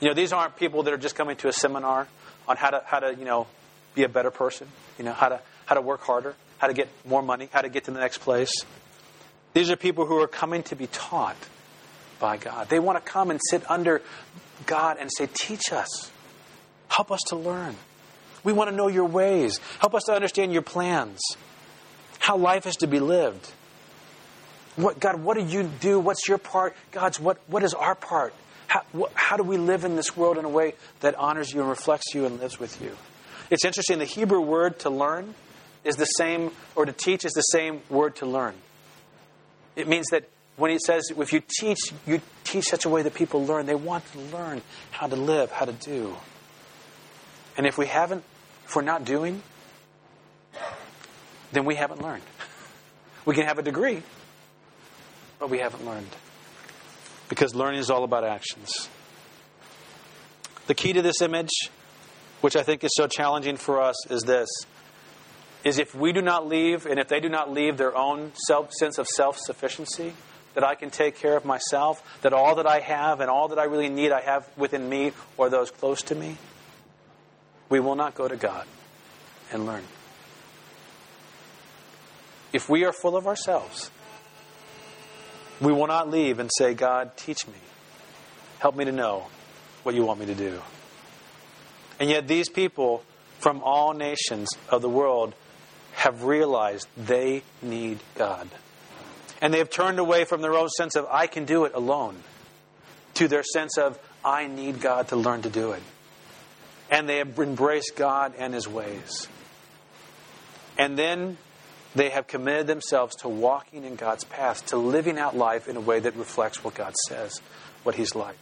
You 0.01 0.09
know, 0.09 0.15
these 0.15 0.33
aren't 0.33 0.57
people 0.57 0.83
that 0.83 0.93
are 0.93 0.99
just 0.99 1.15
coming 1.15 1.37
to 1.39 1.49
a 1.49 1.53
seminar 1.53 2.07
on 2.47 2.57
how 2.57 2.71
to, 2.71 2.83
how 2.85 3.01
to 3.01 3.15
you 3.15 3.25
know, 3.25 3.47
be 3.95 4.03
a 4.03 4.09
better 4.09 4.31
person, 4.31 4.69
you 4.99 5.05
know, 5.05 5.13
how 5.13 5.31
to, 5.31 5.41
how 5.65 5.75
to 5.75 5.81
work 5.81 6.03
harder, 6.03 6.35
how 6.59 6.67
to 6.67 6.75
get 6.75 6.89
more 7.07 7.23
money, 7.23 7.49
how 7.51 7.63
to 7.63 7.71
get 7.71 7.85
to 7.85 7.91
the 7.91 8.01
next 8.01 8.19
place. 8.19 8.53
These 9.55 9.71
are 9.71 9.77
people 9.77 10.05
who 10.05 10.21
are 10.21 10.29
coming 10.29 10.65
to 10.65 10.77
be 10.77 10.89
taught 10.89 11.37
by 12.19 12.37
God. 12.37 12.69
They 12.69 12.81
want 12.81 13.03
to 13.03 13.11
come 13.11 13.31
and 13.31 13.41
sit 13.49 13.69
under 13.71 14.03
God 14.67 14.99
and 15.01 15.09
say, 15.17 15.29
Teach 15.33 15.73
us, 15.73 16.11
help 16.89 17.11
us 17.11 17.21
to 17.29 17.37
learn. 17.37 17.77
We 18.45 18.53
want 18.53 18.71
to 18.71 18.77
know 18.77 18.89
your 18.89 19.07
ways. 19.07 19.59
Help 19.81 19.95
us 19.95 20.05
to 20.05 20.13
understand 20.13 20.53
your 20.53 20.63
plans, 20.63 21.21
how 22.19 22.37
life 22.37 22.67
is 22.67 22.77
to 22.77 22.87
be 22.87 23.01
lived. 23.01 23.51
What, 24.77 25.01
God, 25.01 25.23
what 25.23 25.37
do 25.37 25.45
you 25.45 25.71
do? 25.81 25.99
What's 25.99 26.29
your 26.29 26.39
part? 26.39 26.77
God's, 26.93 27.19
what, 27.19 27.39
what 27.47 27.63
is 27.63 27.75
our 27.75 27.95
part? 27.95 28.35
How, 28.67 28.83
what, 28.93 29.13
how 29.15 29.37
do 29.37 29.43
we 29.43 29.57
live 29.57 29.85
in 29.85 29.97
this 29.97 30.17
world 30.17 30.37
in 30.37 30.45
a 30.45 30.49
way 30.49 30.75
that 31.01 31.15
honors 31.15 31.53
you 31.53 31.61
and 31.61 31.69
reflects 31.69 32.15
you 32.15 32.27
and 32.27 32.41
lives 32.41 32.59
with 32.59 32.81
you? 32.83 32.97
It's 33.51 33.65
interesting, 33.65 33.99
the 33.99 34.05
Hebrew 34.05 34.41
word 34.41 34.81
to 34.81 34.91
learn 34.91 35.35
is 35.85 35.97
the 35.97 36.07
same, 36.07 36.51
or 36.75 36.87
to 36.87 36.93
teach 36.93 37.25
is 37.25 37.33
the 37.33 37.43
same 37.43 37.83
word 37.89 38.17
to 38.17 38.27
learn. 38.27 38.55
It 39.77 39.87
means 39.87 40.07
that 40.11 40.29
when 40.57 40.71
he 40.71 40.79
says, 40.85 41.11
if 41.17 41.33
you 41.33 41.43
teach, 41.59 41.79
you 42.07 42.21
teach 42.45 42.65
such 42.65 42.85
a 42.85 42.89
way 42.89 43.03
that 43.03 43.15
people 43.15 43.45
learn. 43.45 43.67
They 43.67 43.75
want 43.75 44.11
to 44.13 44.19
learn 44.19 44.63
how 44.91 45.07
to 45.07 45.17
live, 45.17 45.51
how 45.51 45.65
to 45.65 45.73
do. 45.73 46.17
And 47.57 47.67
if 47.67 47.77
we 47.77 47.87
haven't 47.87 48.25
we're 48.75 48.83
not 48.83 49.05
doing, 49.05 49.43
then 51.53 51.65
we 51.65 51.75
haven't 51.75 52.03
learned. 52.03 52.23
We 53.25 53.35
can 53.35 53.47
have 53.47 53.59
a 53.59 53.63
degree, 53.63 54.03
but 55.39 55.51
we 55.51 55.59
haven't 55.59 55.85
learned. 55.85 56.11
Because 57.29 57.55
learning 57.55 57.81
is 57.81 57.91
all 57.91 58.05
about 58.05 58.25
actions. 58.25 58.89
The 60.67 60.75
key 60.75 60.93
to 60.93 61.03
this 61.03 61.23
image, 61.23 61.71
which 62.41 62.57
I 62.57 62.63
think 62.63 62.85
is 62.85 62.91
so 62.95 63.07
challenging 63.07 63.57
for 63.57 63.81
us, 63.81 64.11
is 64.11 64.23
this 64.23 64.49
is 65.65 65.79
if 65.79 65.95
we 65.95 66.13
do 66.13 66.21
not 66.21 66.47
leave 66.47 66.85
and 66.85 66.99
if 66.99 67.09
they 67.09 67.21
do 67.21 67.29
not 67.31 67.51
leave 67.51 67.79
their 67.79 67.97
own 67.97 68.33
self, 68.47 68.71
sense 68.73 68.99
of 68.99 69.09
self 69.09 69.39
sufficiency, 69.39 70.13
that 70.55 70.63
I 70.63 70.75
can 70.75 70.91
take 70.91 71.17
care 71.17 71.37
of 71.37 71.45
myself, 71.45 72.21
that 72.23 72.33
all 72.33 72.57
that 72.57 72.67
I 72.67 72.81
have 72.81 73.21
and 73.21 73.31
all 73.31 73.49
that 73.49 73.59
I 73.59 73.65
really 73.65 73.89
need 73.89 74.13
I 74.13 74.21
have 74.21 74.49
within 74.57 74.89
me 74.89 75.13
or 75.37 75.51
those 75.51 75.71
close 75.71 76.03
to 76.03 76.15
me, 76.15 76.37
we 77.69 77.81
will 77.81 77.97
not 77.97 78.15
go 78.15 78.29
to 78.29 78.37
God 78.37 78.67
and 79.53 79.67
learn. 79.67 79.85
If 82.53 82.69
we 82.69 82.85
are 82.85 82.93
full 82.93 83.17
of 83.17 83.27
ourselves, 83.27 83.91
we 85.61 85.73
will 85.73 85.87
not 85.87 86.11
leave 86.11 86.39
and 86.39 86.51
say, 86.57 86.75
God, 86.75 87.17
teach 87.17 87.47
me. 87.47 87.55
Help 88.59 88.77
me 88.77 88.85
to 88.85 88.93
know 88.93 89.27
what 89.83 89.95
you 89.95 90.05
want 90.05 90.21
me 90.21 90.27
to 90.27 90.35
do. 90.35 90.61
And 91.99 92.11
yet, 92.11 92.27
these 92.27 92.49
people 92.49 93.05
from 93.39 93.63
all 93.63 93.93
nations 93.93 94.49
of 94.69 94.83
the 94.83 94.89
world 94.89 95.35
have 95.95 96.25
realized 96.25 96.89
they 96.97 97.43
need 97.63 98.01
God. 98.15 98.49
And 99.41 99.53
they 99.53 99.59
have 99.59 99.71
turned 99.71 99.99
away 99.99 100.25
from 100.25 100.41
their 100.41 100.55
own 100.55 100.69
sense 100.71 100.97
of, 100.97 101.07
I 101.11 101.27
can 101.27 101.45
do 101.45 101.65
it 101.65 101.75
alone, 101.75 102.17
to 103.15 103.29
their 103.29 103.43
sense 103.43 103.79
of, 103.79 103.99
I 104.25 104.47
need 104.47 104.81
God 104.81 105.09
to 105.09 105.17
learn 105.17 105.43
to 105.43 105.51
do 105.51 105.73
it. 105.73 105.83
And 106.95 107.09
they 107.09 107.17
have 107.17 107.37
embraced 107.39 107.95
God 107.97 108.35
and 108.39 108.55
His 108.55 108.69
ways. 108.69 109.27
And 110.79 110.97
then 110.97 111.39
they 111.97 112.11
have 112.11 112.29
committed 112.29 112.69
themselves 112.69 113.17
to 113.17 113.29
walking 113.29 113.85
in 113.85 113.97
God's 113.97 114.23
path, 114.23 114.67
to 114.67 114.77
living 114.77 115.19
out 115.19 115.37
life 115.37 115.67
in 115.67 115.77
a 115.77 115.81
way 115.81 115.99
that 115.99 116.15
reflects 116.15 116.63
what 116.63 116.75
God 116.75 116.95
says, 117.09 117.41
what 117.83 117.97
He's 117.97 118.15
like. 118.15 118.39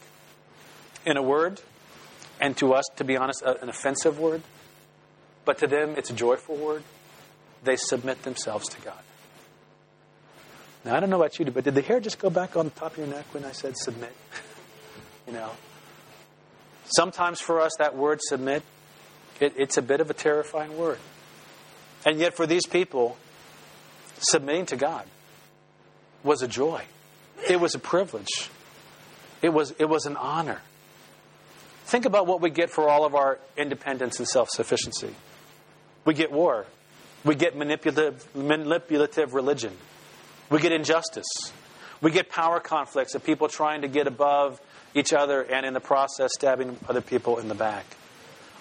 In 1.07 1.17
a 1.17 1.23
word, 1.23 1.63
and 2.41 2.55
to 2.59 2.75
us, 2.75 2.85
to 2.97 3.05
be 3.05 3.17
honest, 3.17 3.43
an 3.43 3.71
offensive 3.71 4.19
word, 4.19 4.43
but 5.47 5.59
to 5.59 5.67
them 5.67 5.95
it's 5.97 6.11
a 6.11 6.15
joyful 6.15 6.57
word 6.57 6.83
they 7.65 7.77
submit 7.77 8.23
themselves 8.23 8.69
to 8.69 8.81
God. 8.83 8.99
Now, 10.85 10.97
I 10.97 11.01
don't 11.01 11.11
know 11.11 11.17
about 11.17 11.39
you, 11.39 11.45
but 11.47 11.65
did 11.65 11.75
the 11.75 11.81
hair 11.81 12.01
just 12.01 12.19
go 12.19 12.29
back 12.29 12.57
on 12.57 12.67
the 12.67 12.71
top 12.73 12.93
of 12.93 12.99
your 12.99 13.07
neck 13.07 13.33
when 13.33 13.45
I 13.45 13.53
said 13.53 13.79
submit? 13.79 14.15
you 15.27 15.33
know, 15.33 15.51
sometimes 16.85 17.41
for 17.41 17.61
us, 17.61 17.73
that 17.79 17.97
word 17.97 18.21
submit, 18.23 18.63
it, 19.41 19.55
it's 19.57 19.77
a 19.77 19.83
bit 19.83 20.01
of 20.01 20.11
a 20.11 20.15
terrifying 20.15 20.77
word. 20.77 20.99
And 22.05 22.19
yet, 22.19 22.35
for 22.35 22.47
these 22.47 22.67
people, 22.67 23.17
submitting 24.19 24.67
to 24.67 24.77
God 24.77 25.07
was 26.23 26.43
a 26.43 26.49
joy, 26.49 26.83
it 27.49 27.61
was 27.61 27.75
a 27.75 27.79
privilege, 27.79 28.51
it 29.41 29.51
was, 29.51 29.73
it 29.79 29.89
was 29.89 30.07
an 30.07 30.17
honor. 30.17 30.61
Think 31.85 32.05
about 32.05 32.27
what 32.27 32.41
we 32.41 32.51
get 32.51 32.71
for 32.71 32.89
all 32.89 33.05
of 33.05 33.15
our 33.15 33.39
independence 33.57 34.19
and 34.19 34.29
self 34.29 34.49
sufficiency. 34.51 35.15
We 36.05 36.15
get 36.15 36.33
war, 36.33 36.67
we 37.25 37.35
get 37.35 37.57
manipulative, 37.57 38.35
manipulative 38.35 39.35
religion. 39.35 39.73
We 40.51 40.61
get 40.61 40.73
injustice. 40.73 41.27
We 42.03 42.11
get 42.11 42.29
power 42.29 42.61
conflicts 42.61 43.15
of 43.15 43.25
people 43.25 43.49
trying 43.49 43.83
to 43.83 43.89
get 43.89 44.07
above 44.07 44.61
each 44.95 45.13
other 45.13 45.43
and 45.43 45.65
in 45.65 45.75
the 45.75 45.81
process 45.81 46.31
stabbing 46.35 46.77
other 46.89 47.01
people 47.01 47.39
in 47.39 47.49
the 47.49 47.55
back. 47.55 47.85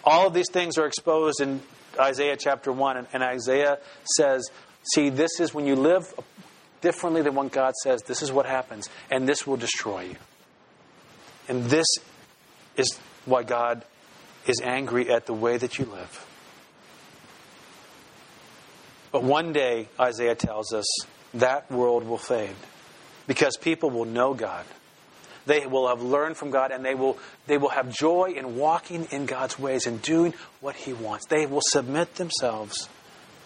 All 0.03 0.27
of 0.27 0.33
these 0.33 0.49
things 0.49 0.77
are 0.77 0.85
exposed 0.85 1.41
in 1.41 1.61
Isaiah 1.99 2.37
chapter 2.37 2.71
1, 2.71 2.97
and, 2.97 3.07
and 3.13 3.23
Isaiah 3.23 3.79
says, 4.15 4.49
See, 4.83 5.09
this 5.09 5.39
is 5.39 5.53
when 5.53 5.67
you 5.67 5.75
live 5.75 6.11
differently 6.81 7.21
than 7.21 7.35
what 7.35 7.51
God 7.51 7.75
says, 7.83 8.01
this 8.01 8.21
is 8.21 8.31
what 8.31 8.45
happens, 8.45 8.89
and 9.11 9.27
this 9.27 9.45
will 9.45 9.57
destroy 9.57 10.01
you. 10.01 10.15
And 11.47 11.65
this 11.65 11.85
is 12.75 12.99
why 13.25 13.43
God 13.43 13.83
is 14.47 14.59
angry 14.63 15.11
at 15.11 15.27
the 15.27 15.33
way 15.33 15.57
that 15.57 15.77
you 15.77 15.85
live. 15.85 16.27
But 19.11 19.23
one 19.23 19.53
day, 19.53 19.89
Isaiah 19.99 20.35
tells 20.35 20.73
us, 20.73 20.85
that 21.33 21.71
world 21.71 22.05
will 22.05 22.17
fade 22.17 22.55
because 23.27 23.55
people 23.57 23.89
will 23.89 24.05
know 24.05 24.33
God. 24.33 24.65
They 25.45 25.65
will 25.65 25.87
have 25.87 26.01
learned 26.01 26.37
from 26.37 26.51
God 26.51 26.71
and 26.71 26.85
they 26.85 26.95
will, 26.95 27.17
they 27.47 27.57
will 27.57 27.69
have 27.69 27.91
joy 27.91 28.33
in 28.35 28.57
walking 28.57 29.07
in 29.11 29.25
God's 29.25 29.57
ways 29.57 29.87
and 29.87 30.01
doing 30.01 30.33
what 30.59 30.75
He 30.75 30.93
wants. 30.93 31.25
They 31.27 31.45
will 31.45 31.61
submit 31.63 32.15
themselves 32.15 32.89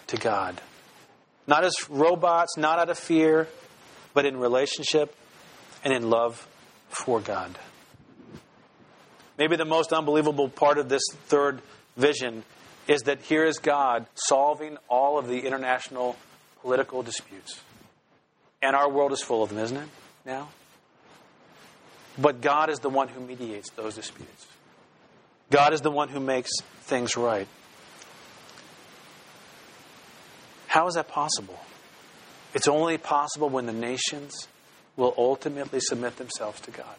to 0.07 0.17
God. 0.17 0.61
Not 1.47 1.63
as 1.63 1.89
robots, 1.89 2.57
not 2.57 2.79
out 2.79 2.89
of 2.89 2.97
fear, 2.97 3.47
but 4.13 4.25
in 4.25 4.37
relationship 4.37 5.15
and 5.83 5.93
in 5.93 6.09
love 6.09 6.47
for 6.89 7.19
God. 7.19 7.57
Maybe 9.37 9.55
the 9.55 9.65
most 9.65 9.93
unbelievable 9.93 10.49
part 10.49 10.77
of 10.77 10.89
this 10.89 11.03
third 11.27 11.61
vision 11.97 12.43
is 12.87 13.01
that 13.03 13.21
here 13.21 13.43
is 13.45 13.57
God 13.59 14.05
solving 14.15 14.77
all 14.89 15.17
of 15.17 15.27
the 15.27 15.39
international 15.39 16.15
political 16.61 17.03
disputes. 17.03 17.59
And 18.61 18.75
our 18.75 18.89
world 18.89 19.11
is 19.11 19.21
full 19.21 19.43
of 19.43 19.49
them, 19.49 19.59
isn't 19.59 19.77
it? 19.77 19.89
Now? 20.25 20.49
But 22.17 22.41
God 22.41 22.69
is 22.69 22.79
the 22.79 22.89
one 22.89 23.07
who 23.07 23.19
mediates 23.19 23.69
those 23.71 23.95
disputes. 23.95 24.47
God 25.49 25.73
is 25.73 25.81
the 25.81 25.91
one 25.91 26.09
who 26.09 26.19
makes 26.19 26.51
things 26.81 27.17
right. 27.17 27.47
How 30.67 30.87
is 30.87 30.95
that 30.95 31.07
possible? 31.07 31.59
It's 32.53 32.67
only 32.67 32.97
possible 32.97 33.49
when 33.49 33.65
the 33.65 33.73
nations 33.73 34.47
will 34.95 35.13
ultimately 35.17 35.79
submit 35.81 36.17
themselves 36.17 36.61
to 36.61 36.71
God. 36.71 36.95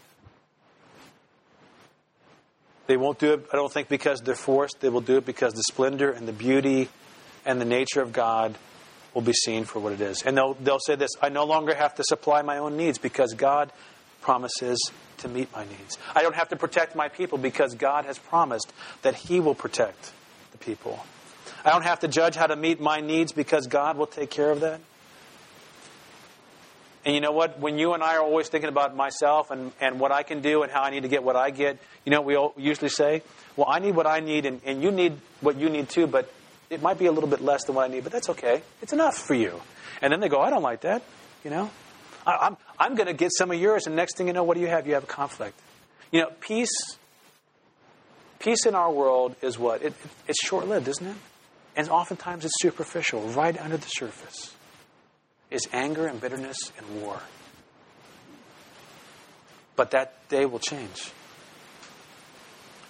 They 2.86 2.96
won't 2.96 3.18
do 3.18 3.32
it, 3.32 3.46
I 3.52 3.56
don't 3.56 3.72
think, 3.72 3.88
because 3.88 4.20
they're 4.20 4.34
forced. 4.34 4.80
They 4.80 4.88
will 4.88 5.00
do 5.00 5.16
it 5.16 5.26
because 5.26 5.54
the 5.54 5.62
splendor 5.70 6.10
and 6.10 6.28
the 6.28 6.32
beauty 6.32 6.88
and 7.44 7.60
the 7.60 7.64
nature 7.64 8.00
of 8.00 8.12
God 8.12 8.56
will 9.12 9.22
be 9.22 9.32
seen 9.32 9.64
for 9.64 9.80
what 9.80 9.92
it 9.92 10.00
is. 10.00 10.22
And 10.22 10.36
they'll, 10.36 10.54
they'll 10.54 10.78
say 10.78 10.94
this 10.94 11.10
I 11.20 11.30
no 11.30 11.44
longer 11.44 11.74
have 11.74 11.94
to 11.96 12.04
supply 12.04 12.42
my 12.42 12.58
own 12.58 12.76
needs 12.76 12.98
because 12.98 13.34
God 13.34 13.72
promises 14.20 14.78
to 15.18 15.28
meet 15.28 15.52
my 15.52 15.64
needs. 15.64 15.98
I 16.14 16.22
don't 16.22 16.34
have 16.34 16.48
to 16.50 16.56
protect 16.56 16.96
my 16.96 17.08
people 17.08 17.38
because 17.38 17.74
God 17.74 18.04
has 18.04 18.18
promised 18.18 18.72
that 19.02 19.14
He 19.14 19.40
will 19.40 19.54
protect 19.54 20.12
the 20.52 20.58
people. 20.58 21.04
I 21.64 21.70
don't 21.70 21.82
have 21.82 22.00
to 22.00 22.08
judge 22.08 22.36
how 22.36 22.46
to 22.46 22.56
meet 22.56 22.80
my 22.80 23.00
needs 23.00 23.32
because 23.32 23.66
God 23.66 23.96
will 23.96 24.06
take 24.06 24.30
care 24.30 24.50
of 24.50 24.60
that. 24.60 24.80
And 27.04 27.14
you 27.14 27.20
know 27.20 27.30
what? 27.30 27.60
When 27.60 27.78
you 27.78 27.94
and 27.94 28.02
I 28.02 28.16
are 28.16 28.22
always 28.22 28.48
thinking 28.48 28.68
about 28.68 28.96
myself 28.96 29.52
and, 29.52 29.70
and 29.80 30.00
what 30.00 30.10
I 30.10 30.24
can 30.24 30.42
do 30.42 30.64
and 30.64 30.72
how 30.72 30.82
I 30.82 30.90
need 30.90 31.02
to 31.02 31.08
get 31.08 31.22
what 31.22 31.36
I 31.36 31.50
get, 31.50 31.78
you 32.04 32.10
know 32.10 32.20
what 32.20 32.56
we 32.56 32.64
usually 32.64 32.88
say? 32.88 33.22
Well, 33.54 33.68
I 33.68 33.78
need 33.78 33.94
what 33.94 34.08
I 34.08 34.18
need 34.18 34.44
and, 34.44 34.60
and 34.64 34.82
you 34.82 34.90
need 34.90 35.18
what 35.40 35.56
you 35.56 35.70
need 35.70 35.88
too, 35.88 36.08
but 36.08 36.32
it 36.68 36.82
might 36.82 36.98
be 36.98 37.06
a 37.06 37.12
little 37.12 37.28
bit 37.28 37.40
less 37.40 37.64
than 37.64 37.76
what 37.76 37.88
I 37.88 37.92
need, 37.92 38.02
but 38.02 38.12
that's 38.12 38.28
okay. 38.30 38.62
It's 38.82 38.92
enough 38.92 39.16
for 39.16 39.34
you. 39.34 39.60
And 40.02 40.12
then 40.12 40.18
they 40.18 40.28
go, 40.28 40.40
I 40.40 40.50
don't 40.50 40.62
like 40.62 40.80
that. 40.80 41.02
You 41.44 41.50
know? 41.50 41.70
I'm, 42.26 42.56
I'm 42.78 42.94
going 42.96 43.06
to 43.06 43.14
get 43.14 43.30
some 43.36 43.50
of 43.50 43.60
yours, 43.60 43.86
and 43.86 43.94
next 43.94 44.16
thing 44.16 44.26
you 44.26 44.32
know, 44.32 44.44
what 44.44 44.54
do 44.56 44.60
you 44.60 44.66
have? 44.66 44.86
You 44.86 44.94
have 44.94 45.04
a 45.04 45.08
conflict. 45.08 45.58
You 46.10 46.22
know, 46.22 46.30
peace, 46.40 46.96
peace 48.40 48.66
in 48.66 48.74
our 48.74 48.90
world 48.90 49.36
is 49.42 49.58
what? 49.58 49.82
It, 49.82 49.86
it, 49.86 50.10
it's 50.28 50.44
short 50.44 50.66
lived, 50.66 50.88
isn't 50.88 51.06
it? 51.06 51.16
And 51.76 51.88
oftentimes 51.88 52.44
it's 52.44 52.60
superficial, 52.60 53.20
right 53.28 53.58
under 53.60 53.76
the 53.76 53.86
surface 53.86 54.52
is 55.50 55.68
anger 55.72 56.06
and 56.06 56.20
bitterness 56.20 56.72
and 56.76 57.02
war. 57.02 57.20
But 59.76 59.92
that 59.92 60.28
day 60.28 60.46
will 60.46 60.58
change. 60.58 61.12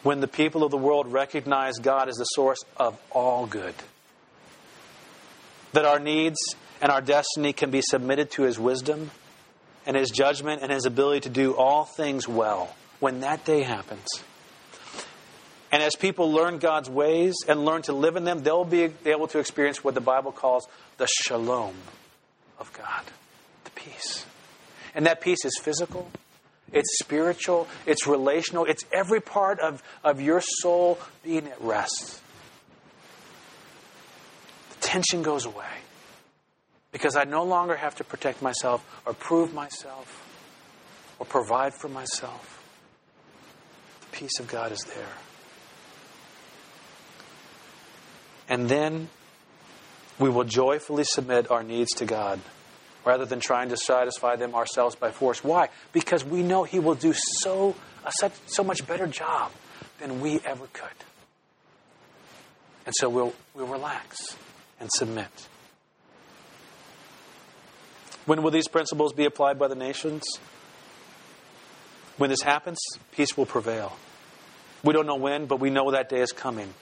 When 0.03 0.20
the 0.20 0.29
people 0.29 0.62
of 0.62 0.70
the 0.70 0.77
world 0.79 1.12
recognize 1.12 1.79
God 1.79 2.09
as 2.09 2.14
the 2.14 2.25
source 2.25 2.61
of 2.77 2.99
all 3.11 3.46
good, 3.46 3.75
that 5.72 5.85
our 5.85 5.99
needs 5.99 6.38
and 6.81 6.92
our 6.92 7.01
destiny 7.01 7.53
can 7.53 7.70
be 7.70 7.83
submitted 7.83 8.31
to 8.33 8.44
His 8.44 8.59
wisdom 8.59 9.11
and 9.87 9.96
His 9.96 10.11
judgment 10.11 10.62
and 10.62 10.70
His 10.70 10.85
ability 10.85 11.20
to 11.20 11.29
do 11.29 11.55
all 11.55 11.85
things 11.85 12.29
well, 12.29 12.75
when 13.01 13.20
that 13.20 13.44
day 13.44 13.62
happens. 13.62 14.07
And 15.72 15.83
as 15.83 15.96
people 15.96 16.33
learn 16.33 16.59
God's 16.59 16.88
ways 16.88 17.35
and 17.49 17.64
learn 17.64 17.83
to 17.83 17.92
live 17.92 18.16
in 18.16 18.25
them, 18.25 18.42
they'll 18.42 18.64
be 18.64 18.90
able 19.05 19.29
to 19.29 19.38
experience 19.38 19.83
what 19.83 19.94
the 19.94 20.01
Bible 20.01 20.33
calls 20.33 20.66
the 20.96 21.09
shalom 21.25 21.75
of 22.59 22.72
God, 22.72 23.03
the 23.64 23.70
peace. 23.70 24.25
And 24.94 25.07
that 25.07 25.20
peace 25.20 25.44
is 25.44 25.59
physical, 25.61 26.11
it's 26.72 26.99
spiritual, 26.99 27.68
it's 27.85 28.07
relational, 28.07 28.64
it's 28.64 28.85
every 28.92 29.20
part 29.20 29.61
of, 29.61 29.83
of 30.03 30.20
your 30.20 30.40
soul 30.40 30.99
being 31.22 31.46
at 31.46 31.61
rest. 31.61 32.20
The 34.70 34.87
tension 34.87 35.22
goes 35.22 35.44
away 35.44 35.66
because 36.96 37.14
I 37.14 37.24
no 37.24 37.44
longer 37.44 37.76
have 37.76 37.96
to 37.96 38.04
protect 38.04 38.40
myself 38.40 38.82
or 39.04 39.12
prove 39.12 39.52
myself 39.52 40.26
or 41.18 41.26
provide 41.26 41.74
for 41.74 41.88
myself. 41.88 42.66
The 44.00 44.16
peace 44.16 44.40
of 44.40 44.48
God 44.48 44.72
is 44.72 44.78
there. 44.94 45.12
And 48.48 48.66
then 48.66 49.11
we 50.18 50.30
will 50.30 50.44
joyfully 50.44 51.04
submit 51.04 51.50
our 51.50 51.62
needs 51.62 51.90
to 51.96 52.06
God 52.06 52.40
rather 53.04 53.26
than 53.26 53.40
trying 53.40 53.68
to 53.68 53.76
satisfy 53.76 54.37
them 54.37 54.54
ourselves 54.54 54.96
by 54.96 55.11
force. 55.11 55.44
Why? 55.44 55.68
Because 55.92 56.24
we 56.24 56.42
know 56.42 56.64
He 56.64 56.78
will 56.78 56.94
do 56.94 57.12
so, 57.12 57.76
a, 58.06 58.12
such, 58.20 58.32
so 58.46 58.64
much 58.64 58.87
better 58.87 59.06
job 59.06 59.52
than 60.00 60.22
we 60.22 60.40
ever 60.46 60.66
could. 60.72 60.88
And 62.87 62.94
so 62.98 63.11
we'll, 63.11 63.35
we'll 63.52 63.66
relax 63.66 64.35
and 64.80 64.88
submit. 64.90 65.28
When 68.27 68.43
will 68.43 68.51
these 68.51 68.69
principles 68.69 69.12
be 69.12 69.25
applied 69.25 69.59
by 69.59 69.69
the 69.69 69.75
nations? 69.75 70.25
When 72.19 72.31
this 72.31 72.43
happens, 72.43 72.79
peace 73.12 73.37
will 73.37 73.47
prevail. 73.47 73.97
We 74.83 74.93
don't 74.93 75.07
know 75.07 75.17
when, 75.17 75.47
but 75.47 75.61
we 75.61 75.71
know 75.71 75.91
that 75.93 76.09
day 76.09 76.21
is 76.21 76.33
coming. 76.33 76.75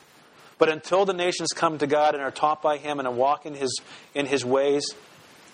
But 0.59 0.69
until 0.69 1.05
the 1.05 1.13
nations 1.13 1.49
come 1.55 1.79
to 1.79 1.87
God 1.87 2.15
and 2.15 2.23
are 2.23 2.31
taught 2.31 2.63
by 2.63 2.79
Him 2.79 2.99
and 2.99 3.17
walk 3.17 3.45
in 3.45 3.55
His, 3.55 3.81
in 4.15 4.27
his 4.27 4.45
ways, 4.45 4.85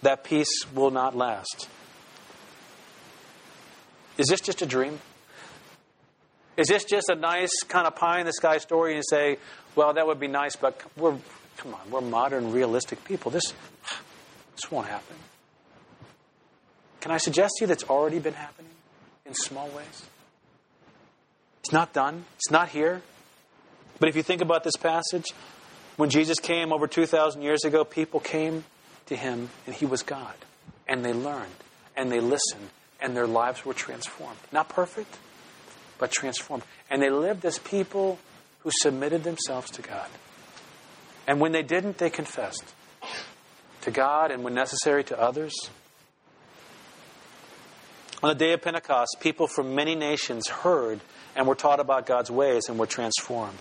that 0.03 0.24
peace 0.24 0.64
will 0.74 0.90
not 0.90 1.16
last. 1.16 1.68
Is 4.18 4.26
this 4.29 4.40
just 4.40 4.62
a 4.62 4.66
dream? 4.66 5.00
Is 6.57 6.68
this 6.68 6.85
just 6.85 7.09
a 7.09 7.14
nice 7.14 7.62
kind 7.68 7.87
of 7.87 7.96
pie 7.96 8.20
in 8.20 8.26
the 8.26 8.33
sky 8.33 8.59
story 8.59 8.94
and 8.94 9.05
say, 9.09 9.38
well, 9.74 9.94
that 9.94 10.07
would 10.07 10.20
be 10.20 10.29
nice, 10.29 10.57
but 10.57 10.81
we're, 10.96 11.16
come 11.57 11.74
on, 11.74 11.90
we're 11.90 12.03
modern, 12.03 12.53
realistic 12.53 13.03
people. 13.05 13.31
This, 13.31 13.55
this 14.53 14.70
won't 14.70 14.88
happen. 14.88 15.16
Can 17.00 17.10
I 17.10 17.18
suggest 17.18 17.54
to 17.58 17.64
you 17.64 17.66
that's 17.66 17.84
already 17.84 18.18
been 18.18 18.34
happening 18.34 18.70
in 19.24 19.34
small 19.34 19.68
ways? 19.68 20.04
It's 21.60 21.72
not 21.72 21.92
done, 21.92 22.24
it's 22.36 22.50
not 22.50 22.68
here. 22.70 23.02
But 23.98 24.08
if 24.08 24.16
you 24.16 24.22
think 24.22 24.40
about 24.40 24.64
this 24.64 24.76
passage, 24.76 25.26
when 25.96 26.08
Jesus 26.08 26.38
came 26.38 26.72
over 26.72 26.86
2,000 26.86 27.42
years 27.42 27.64
ago, 27.64 27.84
people 27.84 28.20
came 28.20 28.64
to 29.06 29.16
him 29.16 29.50
and 29.66 29.74
he 29.74 29.84
was 29.84 30.02
God. 30.02 30.34
And 30.88 31.04
they 31.04 31.12
learned 31.12 31.52
and 31.96 32.10
they 32.10 32.20
listened 32.20 32.70
and 33.00 33.16
their 33.16 33.26
lives 33.26 33.64
were 33.64 33.74
transformed. 33.74 34.38
Not 34.52 34.68
perfect, 34.68 35.16
but 35.98 36.10
transformed. 36.10 36.62
And 36.88 37.02
they 37.02 37.10
lived 37.10 37.44
as 37.44 37.58
people 37.58 38.18
who 38.60 38.70
submitted 38.80 39.24
themselves 39.24 39.70
to 39.72 39.82
God. 39.82 40.08
And 41.26 41.40
when 41.40 41.52
they 41.52 41.62
didn't, 41.62 41.98
they 41.98 42.10
confessed 42.10 42.74
to 43.82 43.90
God 43.90 44.30
and 44.30 44.42
when 44.42 44.54
necessary 44.54 45.04
to 45.04 45.20
others. 45.20 45.52
On 48.22 48.28
the 48.28 48.35
day 48.35 48.52
of 48.52 48.61
Pentecost, 48.61 49.16
people 49.20 49.46
from 49.46 49.74
many 49.74 49.94
nations 49.94 50.48
heard 50.48 51.00
and 51.35 51.46
were 51.46 51.54
taught 51.54 51.80
about 51.80 52.06
God's 52.06 52.30
ways 52.30 52.68
and 52.68 52.78
were 52.78 52.87
transformed. 52.87 53.59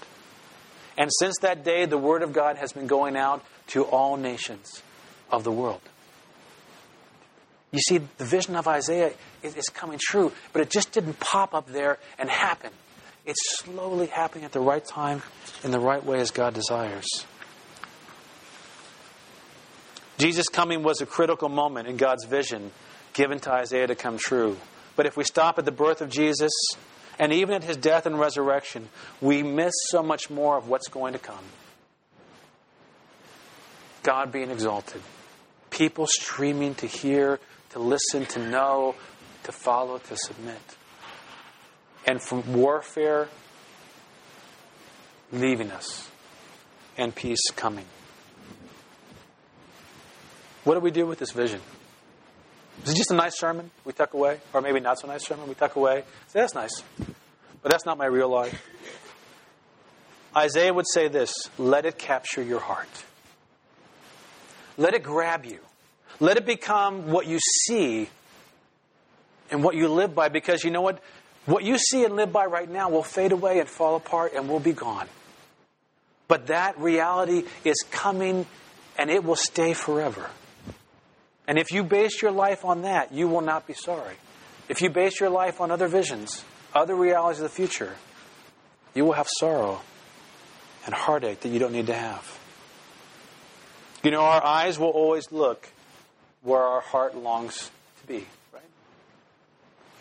And 0.97 1.09
since 1.19 1.37
that 1.41 1.63
day, 1.63 1.85
the 1.85 1.97
Word 1.97 2.23
of 2.23 2.33
God 2.33 2.57
has 2.57 2.73
been 2.73 2.87
going 2.87 3.15
out 3.15 3.43
to 3.67 3.83
all 3.83 4.17
nations 4.17 4.83
of 5.31 5.45
the 5.45 5.51
world. 5.51 5.81
You 7.71 7.79
see, 7.79 7.99
the 8.17 8.25
vision 8.25 8.55
of 8.55 8.67
Isaiah 8.67 9.13
is, 9.43 9.69
coming 9.69 9.99
true, 10.01 10.31
but 10.51 10.61
it 10.61 10.69
just 10.69 10.91
didn't 10.91 11.19
pop 11.19 11.53
up 11.53 11.67
there 11.67 11.99
and 12.17 12.29
happen. 12.29 12.71
It's 13.25 13.59
slowly 13.59 14.07
happening 14.07 14.43
at 14.43 14.51
the 14.51 14.59
right 14.59 14.83
time 14.83 15.21
in 15.63 15.71
the 15.71 15.79
right 15.79 16.03
way 16.03 16.19
as 16.19 16.31
God 16.31 16.53
desires. 16.53 17.05
Jesus' 20.17 20.49
coming 20.49 20.83
was 20.83 20.99
a 20.99 21.05
critical 21.05 21.47
moment 21.47 21.87
in 21.87 21.95
God's 21.95 22.25
vision 22.25 22.71
given 23.13 23.39
to 23.41 23.51
Isaiah 23.51 23.87
to 23.87 23.95
come 23.95 24.17
true. 24.17 24.57
But 24.95 25.05
if 25.05 25.15
we 25.15 25.23
stop 25.23 25.57
at 25.59 25.65
the 25.65 25.71
birth 25.71 26.01
of 26.01 26.09
Jesus 26.09 26.51
and 27.17 27.31
even 27.31 27.55
at 27.55 27.63
his 27.63 27.77
death 27.77 28.05
and 28.05 28.19
resurrection, 28.19 28.89
we 29.21 29.43
miss 29.43 29.73
so 29.89 30.03
much 30.03 30.29
more 30.29 30.57
of 30.57 30.67
what's 30.67 30.87
going 30.87 31.13
to 31.13 31.19
come. 31.19 31.43
God 34.03 34.31
being 34.31 34.49
exalted, 34.49 35.01
people 35.69 36.07
streaming 36.07 36.75
to 36.75 36.87
hear, 36.87 37.39
to 37.71 37.79
listen, 37.79 38.25
to 38.27 38.39
know, 38.39 38.95
to 39.43 39.51
follow, 39.51 39.97
to 39.97 40.17
submit. 40.17 40.61
And 42.07 42.21
from 42.21 42.53
warfare 42.53 43.27
leaving 45.31 45.71
us 45.71 46.09
and 46.97 47.13
peace 47.13 47.49
coming. 47.55 47.85
What 50.63 50.73
do 50.73 50.79
we 50.81 50.91
do 50.91 51.05
with 51.05 51.19
this 51.19 51.31
vision? 51.31 51.61
Is 52.83 52.91
it 52.91 52.97
just 52.97 53.11
a 53.11 53.15
nice 53.15 53.37
sermon 53.37 53.71
we 53.85 53.93
tuck 53.93 54.13
away? 54.13 54.39
Or 54.53 54.61
maybe 54.61 54.79
not 54.79 54.99
so 54.99 55.07
nice 55.07 55.25
sermon 55.25 55.47
we 55.47 55.55
tuck 55.55 55.75
away? 55.75 56.03
Say, 56.27 56.39
that's 56.39 56.55
nice. 56.55 56.83
But 57.61 57.71
that's 57.71 57.85
not 57.85 57.97
my 57.97 58.05
real 58.05 58.29
life. 58.29 58.61
Isaiah 60.35 60.73
would 60.73 60.87
say 60.87 61.07
this 61.07 61.33
let 61.57 61.85
it 61.85 61.97
capture 61.97 62.41
your 62.41 62.59
heart. 62.59 62.87
Let 64.77 64.93
it 64.93 65.03
grab 65.03 65.45
you. 65.45 65.59
Let 66.19 66.37
it 66.37 66.45
become 66.45 67.11
what 67.11 67.27
you 67.27 67.39
see 67.65 68.09
and 69.51 69.63
what 69.63 69.75
you 69.75 69.87
live 69.89 70.15
by 70.15 70.29
because 70.29 70.63
you 70.63 70.71
know 70.71 70.81
what? 70.81 71.01
What 71.45 71.63
you 71.63 71.77
see 71.77 72.03
and 72.05 72.15
live 72.15 72.31
by 72.31 72.45
right 72.45 72.69
now 72.69 72.89
will 72.89 73.03
fade 73.03 73.31
away 73.31 73.59
and 73.59 73.67
fall 73.67 73.95
apart 73.95 74.33
and 74.33 74.47
will 74.47 74.59
be 74.59 74.73
gone. 74.73 75.07
But 76.27 76.47
that 76.47 76.77
reality 76.79 77.43
is 77.63 77.83
coming 77.89 78.45
and 78.97 79.09
it 79.09 79.23
will 79.23 79.35
stay 79.35 79.73
forever. 79.73 80.29
And 81.49 81.57
if 81.57 81.71
you 81.71 81.83
base 81.83 82.21
your 82.21 82.29
life 82.29 82.63
on 82.63 82.83
that, 82.83 83.11
you 83.11 83.27
will 83.27 83.41
not 83.41 83.65
be 83.65 83.73
sorry. 83.73 84.13
If 84.69 84.83
you 84.83 84.91
base 84.91 85.19
your 85.19 85.31
life 85.31 85.59
on 85.59 85.71
other 85.71 85.87
visions, 85.87 86.45
other 86.75 86.93
realities 86.93 87.39
of 87.39 87.43
the 87.43 87.49
future, 87.49 87.95
you 88.93 89.03
will 89.03 89.13
have 89.13 89.27
sorrow 89.39 89.81
and 90.85 90.93
heartache 90.93 91.39
that 91.39 91.49
you 91.49 91.57
don't 91.57 91.71
need 91.71 91.87
to 91.87 91.95
have. 91.95 92.39
You 94.03 94.11
know, 94.11 94.21
our 94.21 94.45
eyes 94.45 94.77
will 94.77 94.91
always 94.91 95.31
look 95.31 95.67
where 96.43 96.61
our 96.61 96.81
heart 96.81 97.17
longs 97.17 97.71
to 98.01 98.07
be, 98.07 98.27
right? 98.53 98.61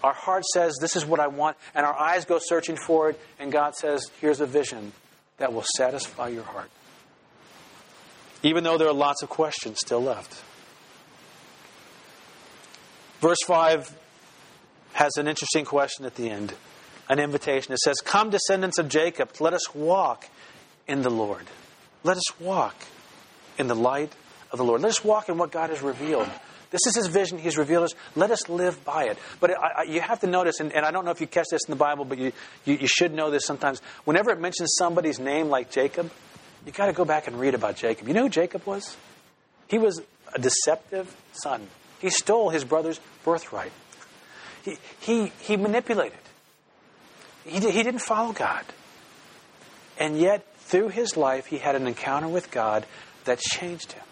Our 0.04 0.12
heart 0.12 0.44
says, 0.44 0.76
This 0.78 0.96
is 0.96 1.06
what 1.06 1.18
I 1.18 1.28
want, 1.28 1.56
and 1.74 1.86
our 1.86 1.98
eyes 1.98 2.26
go 2.26 2.38
searching 2.38 2.76
for 2.76 3.08
it, 3.08 3.20
and 3.38 3.50
God 3.50 3.74
says, 3.74 4.10
Here's 4.20 4.42
a 4.42 4.46
vision 4.46 4.92
that 5.38 5.54
will 5.54 5.64
satisfy 5.78 6.28
your 6.28 6.44
heart. 6.44 6.70
Even 8.42 8.64
though 8.64 8.76
there 8.76 8.88
are 8.88 8.92
lots 8.92 9.22
of 9.22 9.30
questions 9.30 9.78
still 9.80 10.02
left. 10.02 10.44
Verse 13.20 13.38
5 13.46 13.96
has 14.92 15.16
an 15.16 15.28
interesting 15.28 15.64
question 15.64 16.04
at 16.04 16.14
the 16.14 16.30
end, 16.30 16.54
an 17.08 17.18
invitation. 17.18 17.72
It 17.72 17.80
says, 17.80 18.00
Come, 18.00 18.30
descendants 18.30 18.78
of 18.78 18.88
Jacob, 18.88 19.30
let 19.40 19.54
us 19.54 19.74
walk 19.74 20.28
in 20.86 21.02
the 21.02 21.10
Lord. 21.10 21.46
Let 22.04 22.16
us 22.16 22.40
walk 22.40 22.74
in 23.58 23.66
the 23.66 23.74
light 23.74 24.12
of 24.50 24.58
the 24.58 24.64
Lord. 24.64 24.80
Let 24.82 24.90
us 24.90 25.04
walk 25.04 25.28
in 25.28 25.36
what 25.36 25.50
God 25.50 25.70
has 25.70 25.82
revealed. 25.82 26.28
This 26.70 26.86
is 26.86 26.96
His 26.96 27.06
vision. 27.06 27.38
He's 27.38 27.56
revealed 27.56 27.84
us. 27.84 27.94
Let 28.14 28.30
us 28.30 28.48
live 28.48 28.84
by 28.84 29.04
it. 29.04 29.18
But 29.40 29.50
I, 29.52 29.68
I, 29.78 29.82
you 29.84 30.00
have 30.00 30.20
to 30.20 30.26
notice, 30.26 30.60
and, 30.60 30.72
and, 30.72 30.84
I 30.84 30.90
don't 30.90 31.04
know 31.04 31.10
if 31.10 31.20
you 31.20 31.26
catch 31.26 31.46
this 31.50 31.62
in 31.66 31.72
the 31.72 31.76
Bible, 31.76 32.04
but 32.04 32.18
you, 32.18 32.32
you, 32.64 32.74
you 32.74 32.86
should 32.86 33.14
know 33.14 33.30
this 33.30 33.46
sometimes. 33.46 33.80
Whenever 34.04 34.30
it 34.30 34.40
mentions 34.40 34.74
somebody's 34.76 35.18
name 35.18 35.48
like 35.48 35.70
Jacob, 35.70 36.10
you 36.66 36.72
got 36.72 36.86
to 36.86 36.92
go 36.92 37.04
back 37.04 37.26
and 37.26 37.40
read 37.40 37.54
about 37.54 37.76
Jacob. 37.76 38.06
You 38.06 38.14
know 38.14 38.24
who 38.24 38.28
Jacob 38.28 38.66
was? 38.66 38.96
He 39.68 39.78
was 39.78 40.02
a 40.34 40.38
deceptive 40.38 41.14
son. 41.32 41.66
He 42.00 42.10
stole 42.10 42.50
his 42.50 42.64
brother's 42.64 43.00
birthright. 43.24 43.72
He, 44.64 44.78
he, 45.00 45.32
he 45.40 45.56
manipulated. 45.56 46.18
He, 47.44 47.58
he 47.58 47.82
didn't 47.82 48.00
follow 48.00 48.32
God. 48.32 48.64
And 49.98 50.18
yet, 50.18 50.46
through 50.58 50.88
his 50.90 51.16
life, 51.16 51.46
he 51.46 51.58
had 51.58 51.74
an 51.74 51.86
encounter 51.86 52.28
with 52.28 52.50
God 52.50 52.86
that 53.24 53.40
changed 53.40 53.92
him. 53.92 54.04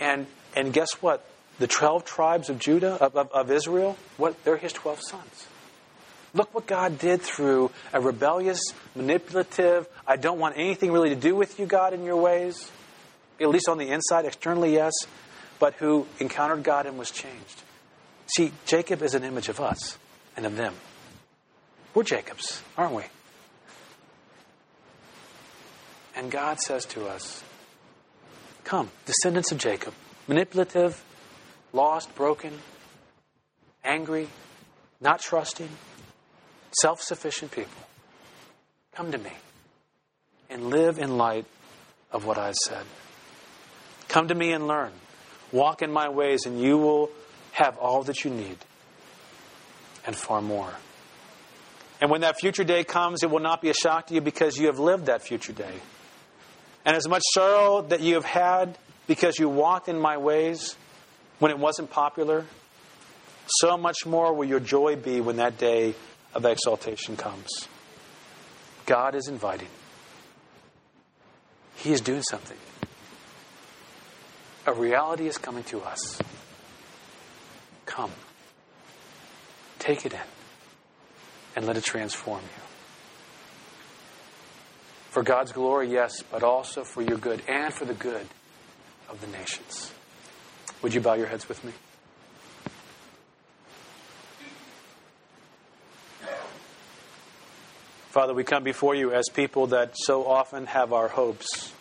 And, 0.00 0.26
and 0.54 0.72
guess 0.72 0.92
what? 1.00 1.24
The 1.58 1.66
12 1.66 2.04
tribes 2.04 2.50
of 2.50 2.58
Judah, 2.58 2.94
of, 2.94 3.16
of, 3.16 3.30
of 3.32 3.50
Israel, 3.50 3.96
what, 4.16 4.42
they're 4.44 4.56
his 4.56 4.72
12 4.72 5.00
sons. 5.00 5.46
Look 6.34 6.52
what 6.52 6.66
God 6.66 6.98
did 6.98 7.22
through 7.22 7.70
a 7.92 8.00
rebellious, 8.00 8.60
manipulative, 8.96 9.88
I 10.04 10.16
don't 10.16 10.40
want 10.40 10.56
anything 10.58 10.90
really 10.90 11.10
to 11.10 11.16
do 11.16 11.36
with 11.36 11.60
you, 11.60 11.66
God, 11.66 11.94
in 11.94 12.02
your 12.02 12.16
ways. 12.16 12.70
At 13.40 13.48
least 13.48 13.68
on 13.68 13.78
the 13.78 13.88
inside, 13.90 14.24
externally, 14.24 14.74
yes, 14.74 14.92
but 15.58 15.74
who 15.74 16.06
encountered 16.20 16.62
God 16.62 16.86
and 16.86 16.98
was 16.98 17.10
changed. 17.10 17.62
See, 18.26 18.52
Jacob 18.66 19.02
is 19.02 19.14
an 19.14 19.24
image 19.24 19.48
of 19.48 19.60
us 19.60 19.98
and 20.36 20.46
of 20.46 20.56
them. 20.56 20.74
We're 21.94 22.04
Jacobs, 22.04 22.62
aren't 22.76 22.94
we? 22.94 23.04
And 26.16 26.30
God 26.30 26.60
says 26.60 26.84
to 26.86 27.06
us, 27.06 27.42
Come, 28.64 28.90
descendants 29.04 29.52
of 29.52 29.58
Jacob, 29.58 29.94
manipulative, 30.26 31.04
lost, 31.72 32.14
broken, 32.14 32.52
angry, 33.84 34.28
not 35.00 35.20
trusting, 35.20 35.68
self 36.80 37.02
sufficient 37.02 37.50
people. 37.50 37.82
Come 38.94 39.12
to 39.12 39.18
me 39.18 39.32
and 40.48 40.70
live 40.70 40.98
in 40.98 41.16
light 41.16 41.46
of 42.10 42.24
what 42.24 42.38
I 42.38 42.52
said. 42.52 42.84
Come 44.14 44.28
to 44.28 44.34
me 44.36 44.52
and 44.52 44.68
learn. 44.68 44.92
Walk 45.50 45.82
in 45.82 45.90
my 45.90 46.08
ways, 46.08 46.46
and 46.46 46.60
you 46.60 46.78
will 46.78 47.10
have 47.50 47.76
all 47.78 48.04
that 48.04 48.22
you 48.22 48.30
need 48.30 48.56
and 50.06 50.14
far 50.14 50.40
more. 50.40 50.72
And 52.00 52.12
when 52.12 52.20
that 52.20 52.38
future 52.38 52.62
day 52.62 52.84
comes, 52.84 53.24
it 53.24 53.30
will 53.30 53.40
not 53.40 53.60
be 53.60 53.70
a 53.70 53.74
shock 53.74 54.06
to 54.06 54.14
you 54.14 54.20
because 54.20 54.56
you 54.56 54.68
have 54.68 54.78
lived 54.78 55.06
that 55.06 55.22
future 55.22 55.52
day. 55.52 55.74
And 56.84 56.96
as 56.96 57.08
much 57.08 57.24
sorrow 57.32 57.82
that 57.82 58.02
you 58.02 58.14
have 58.14 58.24
had 58.24 58.78
because 59.08 59.36
you 59.40 59.48
walked 59.48 59.88
in 59.88 59.98
my 59.98 60.16
ways 60.16 60.76
when 61.40 61.50
it 61.50 61.58
wasn't 61.58 61.90
popular, 61.90 62.44
so 63.48 63.76
much 63.76 64.06
more 64.06 64.32
will 64.32 64.46
your 64.46 64.60
joy 64.60 64.94
be 64.94 65.20
when 65.20 65.38
that 65.38 65.58
day 65.58 65.96
of 66.34 66.44
exaltation 66.44 67.16
comes. 67.16 67.48
God 68.86 69.16
is 69.16 69.26
inviting. 69.26 69.66
He 71.74 71.92
is 71.92 72.00
doing 72.00 72.22
something. 72.22 72.58
A 74.66 74.72
reality 74.72 75.26
is 75.26 75.36
coming 75.36 75.64
to 75.64 75.80
us. 75.82 76.18
Come. 77.84 78.10
Take 79.78 80.06
it 80.06 80.14
in 80.14 80.20
and 81.54 81.66
let 81.66 81.76
it 81.76 81.84
transform 81.84 82.40
you. 82.40 82.62
For 85.10 85.22
God's 85.22 85.52
glory, 85.52 85.92
yes, 85.92 86.22
but 86.22 86.42
also 86.42 86.82
for 86.82 87.02
your 87.02 87.18
good 87.18 87.42
and 87.46 87.72
for 87.72 87.84
the 87.84 87.94
good 87.94 88.26
of 89.08 89.20
the 89.20 89.26
nations. 89.26 89.92
Would 90.82 90.94
you 90.94 91.00
bow 91.00 91.14
your 91.14 91.26
heads 91.26 91.48
with 91.48 91.62
me? 91.62 91.72
Father, 98.08 98.32
we 98.32 98.44
come 98.44 98.64
before 98.64 98.94
you 98.94 99.12
as 99.12 99.28
people 99.28 99.68
that 99.68 99.92
so 99.96 100.26
often 100.26 100.66
have 100.66 100.92
our 100.92 101.08
hopes 101.08 101.73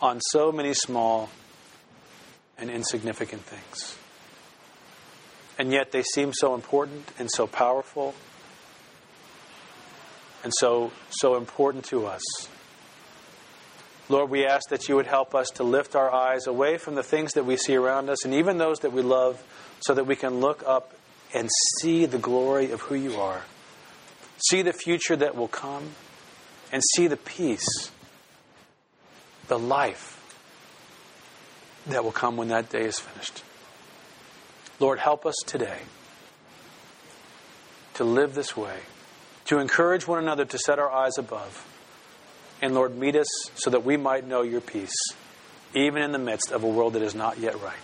on 0.00 0.20
so 0.20 0.50
many 0.50 0.74
small 0.74 1.30
and 2.58 2.70
insignificant 2.70 3.42
things. 3.42 3.96
And 5.58 5.72
yet 5.72 5.92
they 5.92 6.02
seem 6.02 6.32
so 6.32 6.54
important 6.54 7.10
and 7.18 7.30
so 7.30 7.46
powerful 7.46 8.14
and 10.42 10.52
so 10.56 10.90
so 11.10 11.36
important 11.36 11.84
to 11.86 12.06
us. 12.06 12.22
Lord, 14.08 14.30
we 14.30 14.46
ask 14.46 14.70
that 14.70 14.88
you 14.88 14.96
would 14.96 15.06
help 15.06 15.34
us 15.34 15.48
to 15.50 15.62
lift 15.62 15.94
our 15.94 16.12
eyes 16.12 16.46
away 16.46 16.78
from 16.78 16.94
the 16.94 17.02
things 17.02 17.34
that 17.34 17.44
we 17.44 17.56
see 17.56 17.76
around 17.76 18.08
us 18.08 18.24
and 18.24 18.34
even 18.34 18.58
those 18.58 18.80
that 18.80 18.92
we 18.92 19.02
love 19.02 19.42
so 19.80 19.94
that 19.94 20.04
we 20.04 20.16
can 20.16 20.40
look 20.40 20.64
up 20.66 20.94
and 21.32 21.48
see 21.78 22.06
the 22.06 22.18
glory 22.18 22.72
of 22.72 22.80
who 22.80 22.94
you 22.94 23.16
are 23.20 23.42
see 24.48 24.62
the 24.62 24.72
future 24.72 25.16
that 25.16 25.36
will 25.36 25.48
come, 25.48 25.90
and 26.72 26.82
see 26.94 27.06
the 27.06 27.16
peace, 27.16 27.90
the 29.50 29.58
life 29.58 30.16
that 31.88 32.04
will 32.04 32.12
come 32.12 32.36
when 32.36 32.48
that 32.48 32.70
day 32.70 32.84
is 32.84 33.00
finished. 33.00 33.42
Lord, 34.78 35.00
help 35.00 35.26
us 35.26 35.34
today 35.44 35.80
to 37.94 38.04
live 38.04 38.34
this 38.36 38.56
way, 38.56 38.76
to 39.46 39.58
encourage 39.58 40.06
one 40.06 40.20
another 40.20 40.44
to 40.44 40.56
set 40.56 40.78
our 40.78 40.88
eyes 40.88 41.18
above. 41.18 41.66
And 42.62 42.74
Lord, 42.74 42.96
meet 42.96 43.16
us 43.16 43.26
so 43.56 43.70
that 43.70 43.84
we 43.84 43.96
might 43.96 44.24
know 44.24 44.42
your 44.42 44.60
peace, 44.60 44.94
even 45.74 46.00
in 46.00 46.12
the 46.12 46.18
midst 46.18 46.52
of 46.52 46.62
a 46.62 46.68
world 46.68 46.92
that 46.92 47.02
is 47.02 47.16
not 47.16 47.38
yet 47.40 47.60
right. 47.60 47.74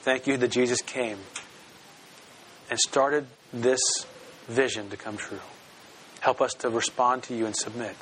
Thank 0.00 0.26
you 0.26 0.36
that 0.36 0.50
Jesus 0.50 0.82
came 0.82 1.18
and 2.70 2.78
started 2.80 3.28
this 3.52 3.80
vision 4.48 4.90
to 4.90 4.96
come 4.96 5.16
true. 5.16 5.38
Help 6.18 6.40
us 6.40 6.54
to 6.54 6.70
respond 6.70 7.22
to 7.24 7.36
you 7.36 7.46
and 7.46 7.54
submit 7.54 7.94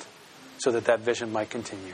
so 0.57 0.71
that 0.71 0.85
that 0.85 1.01
vision 1.01 1.31
might 1.31 1.51
continue. 1.51 1.93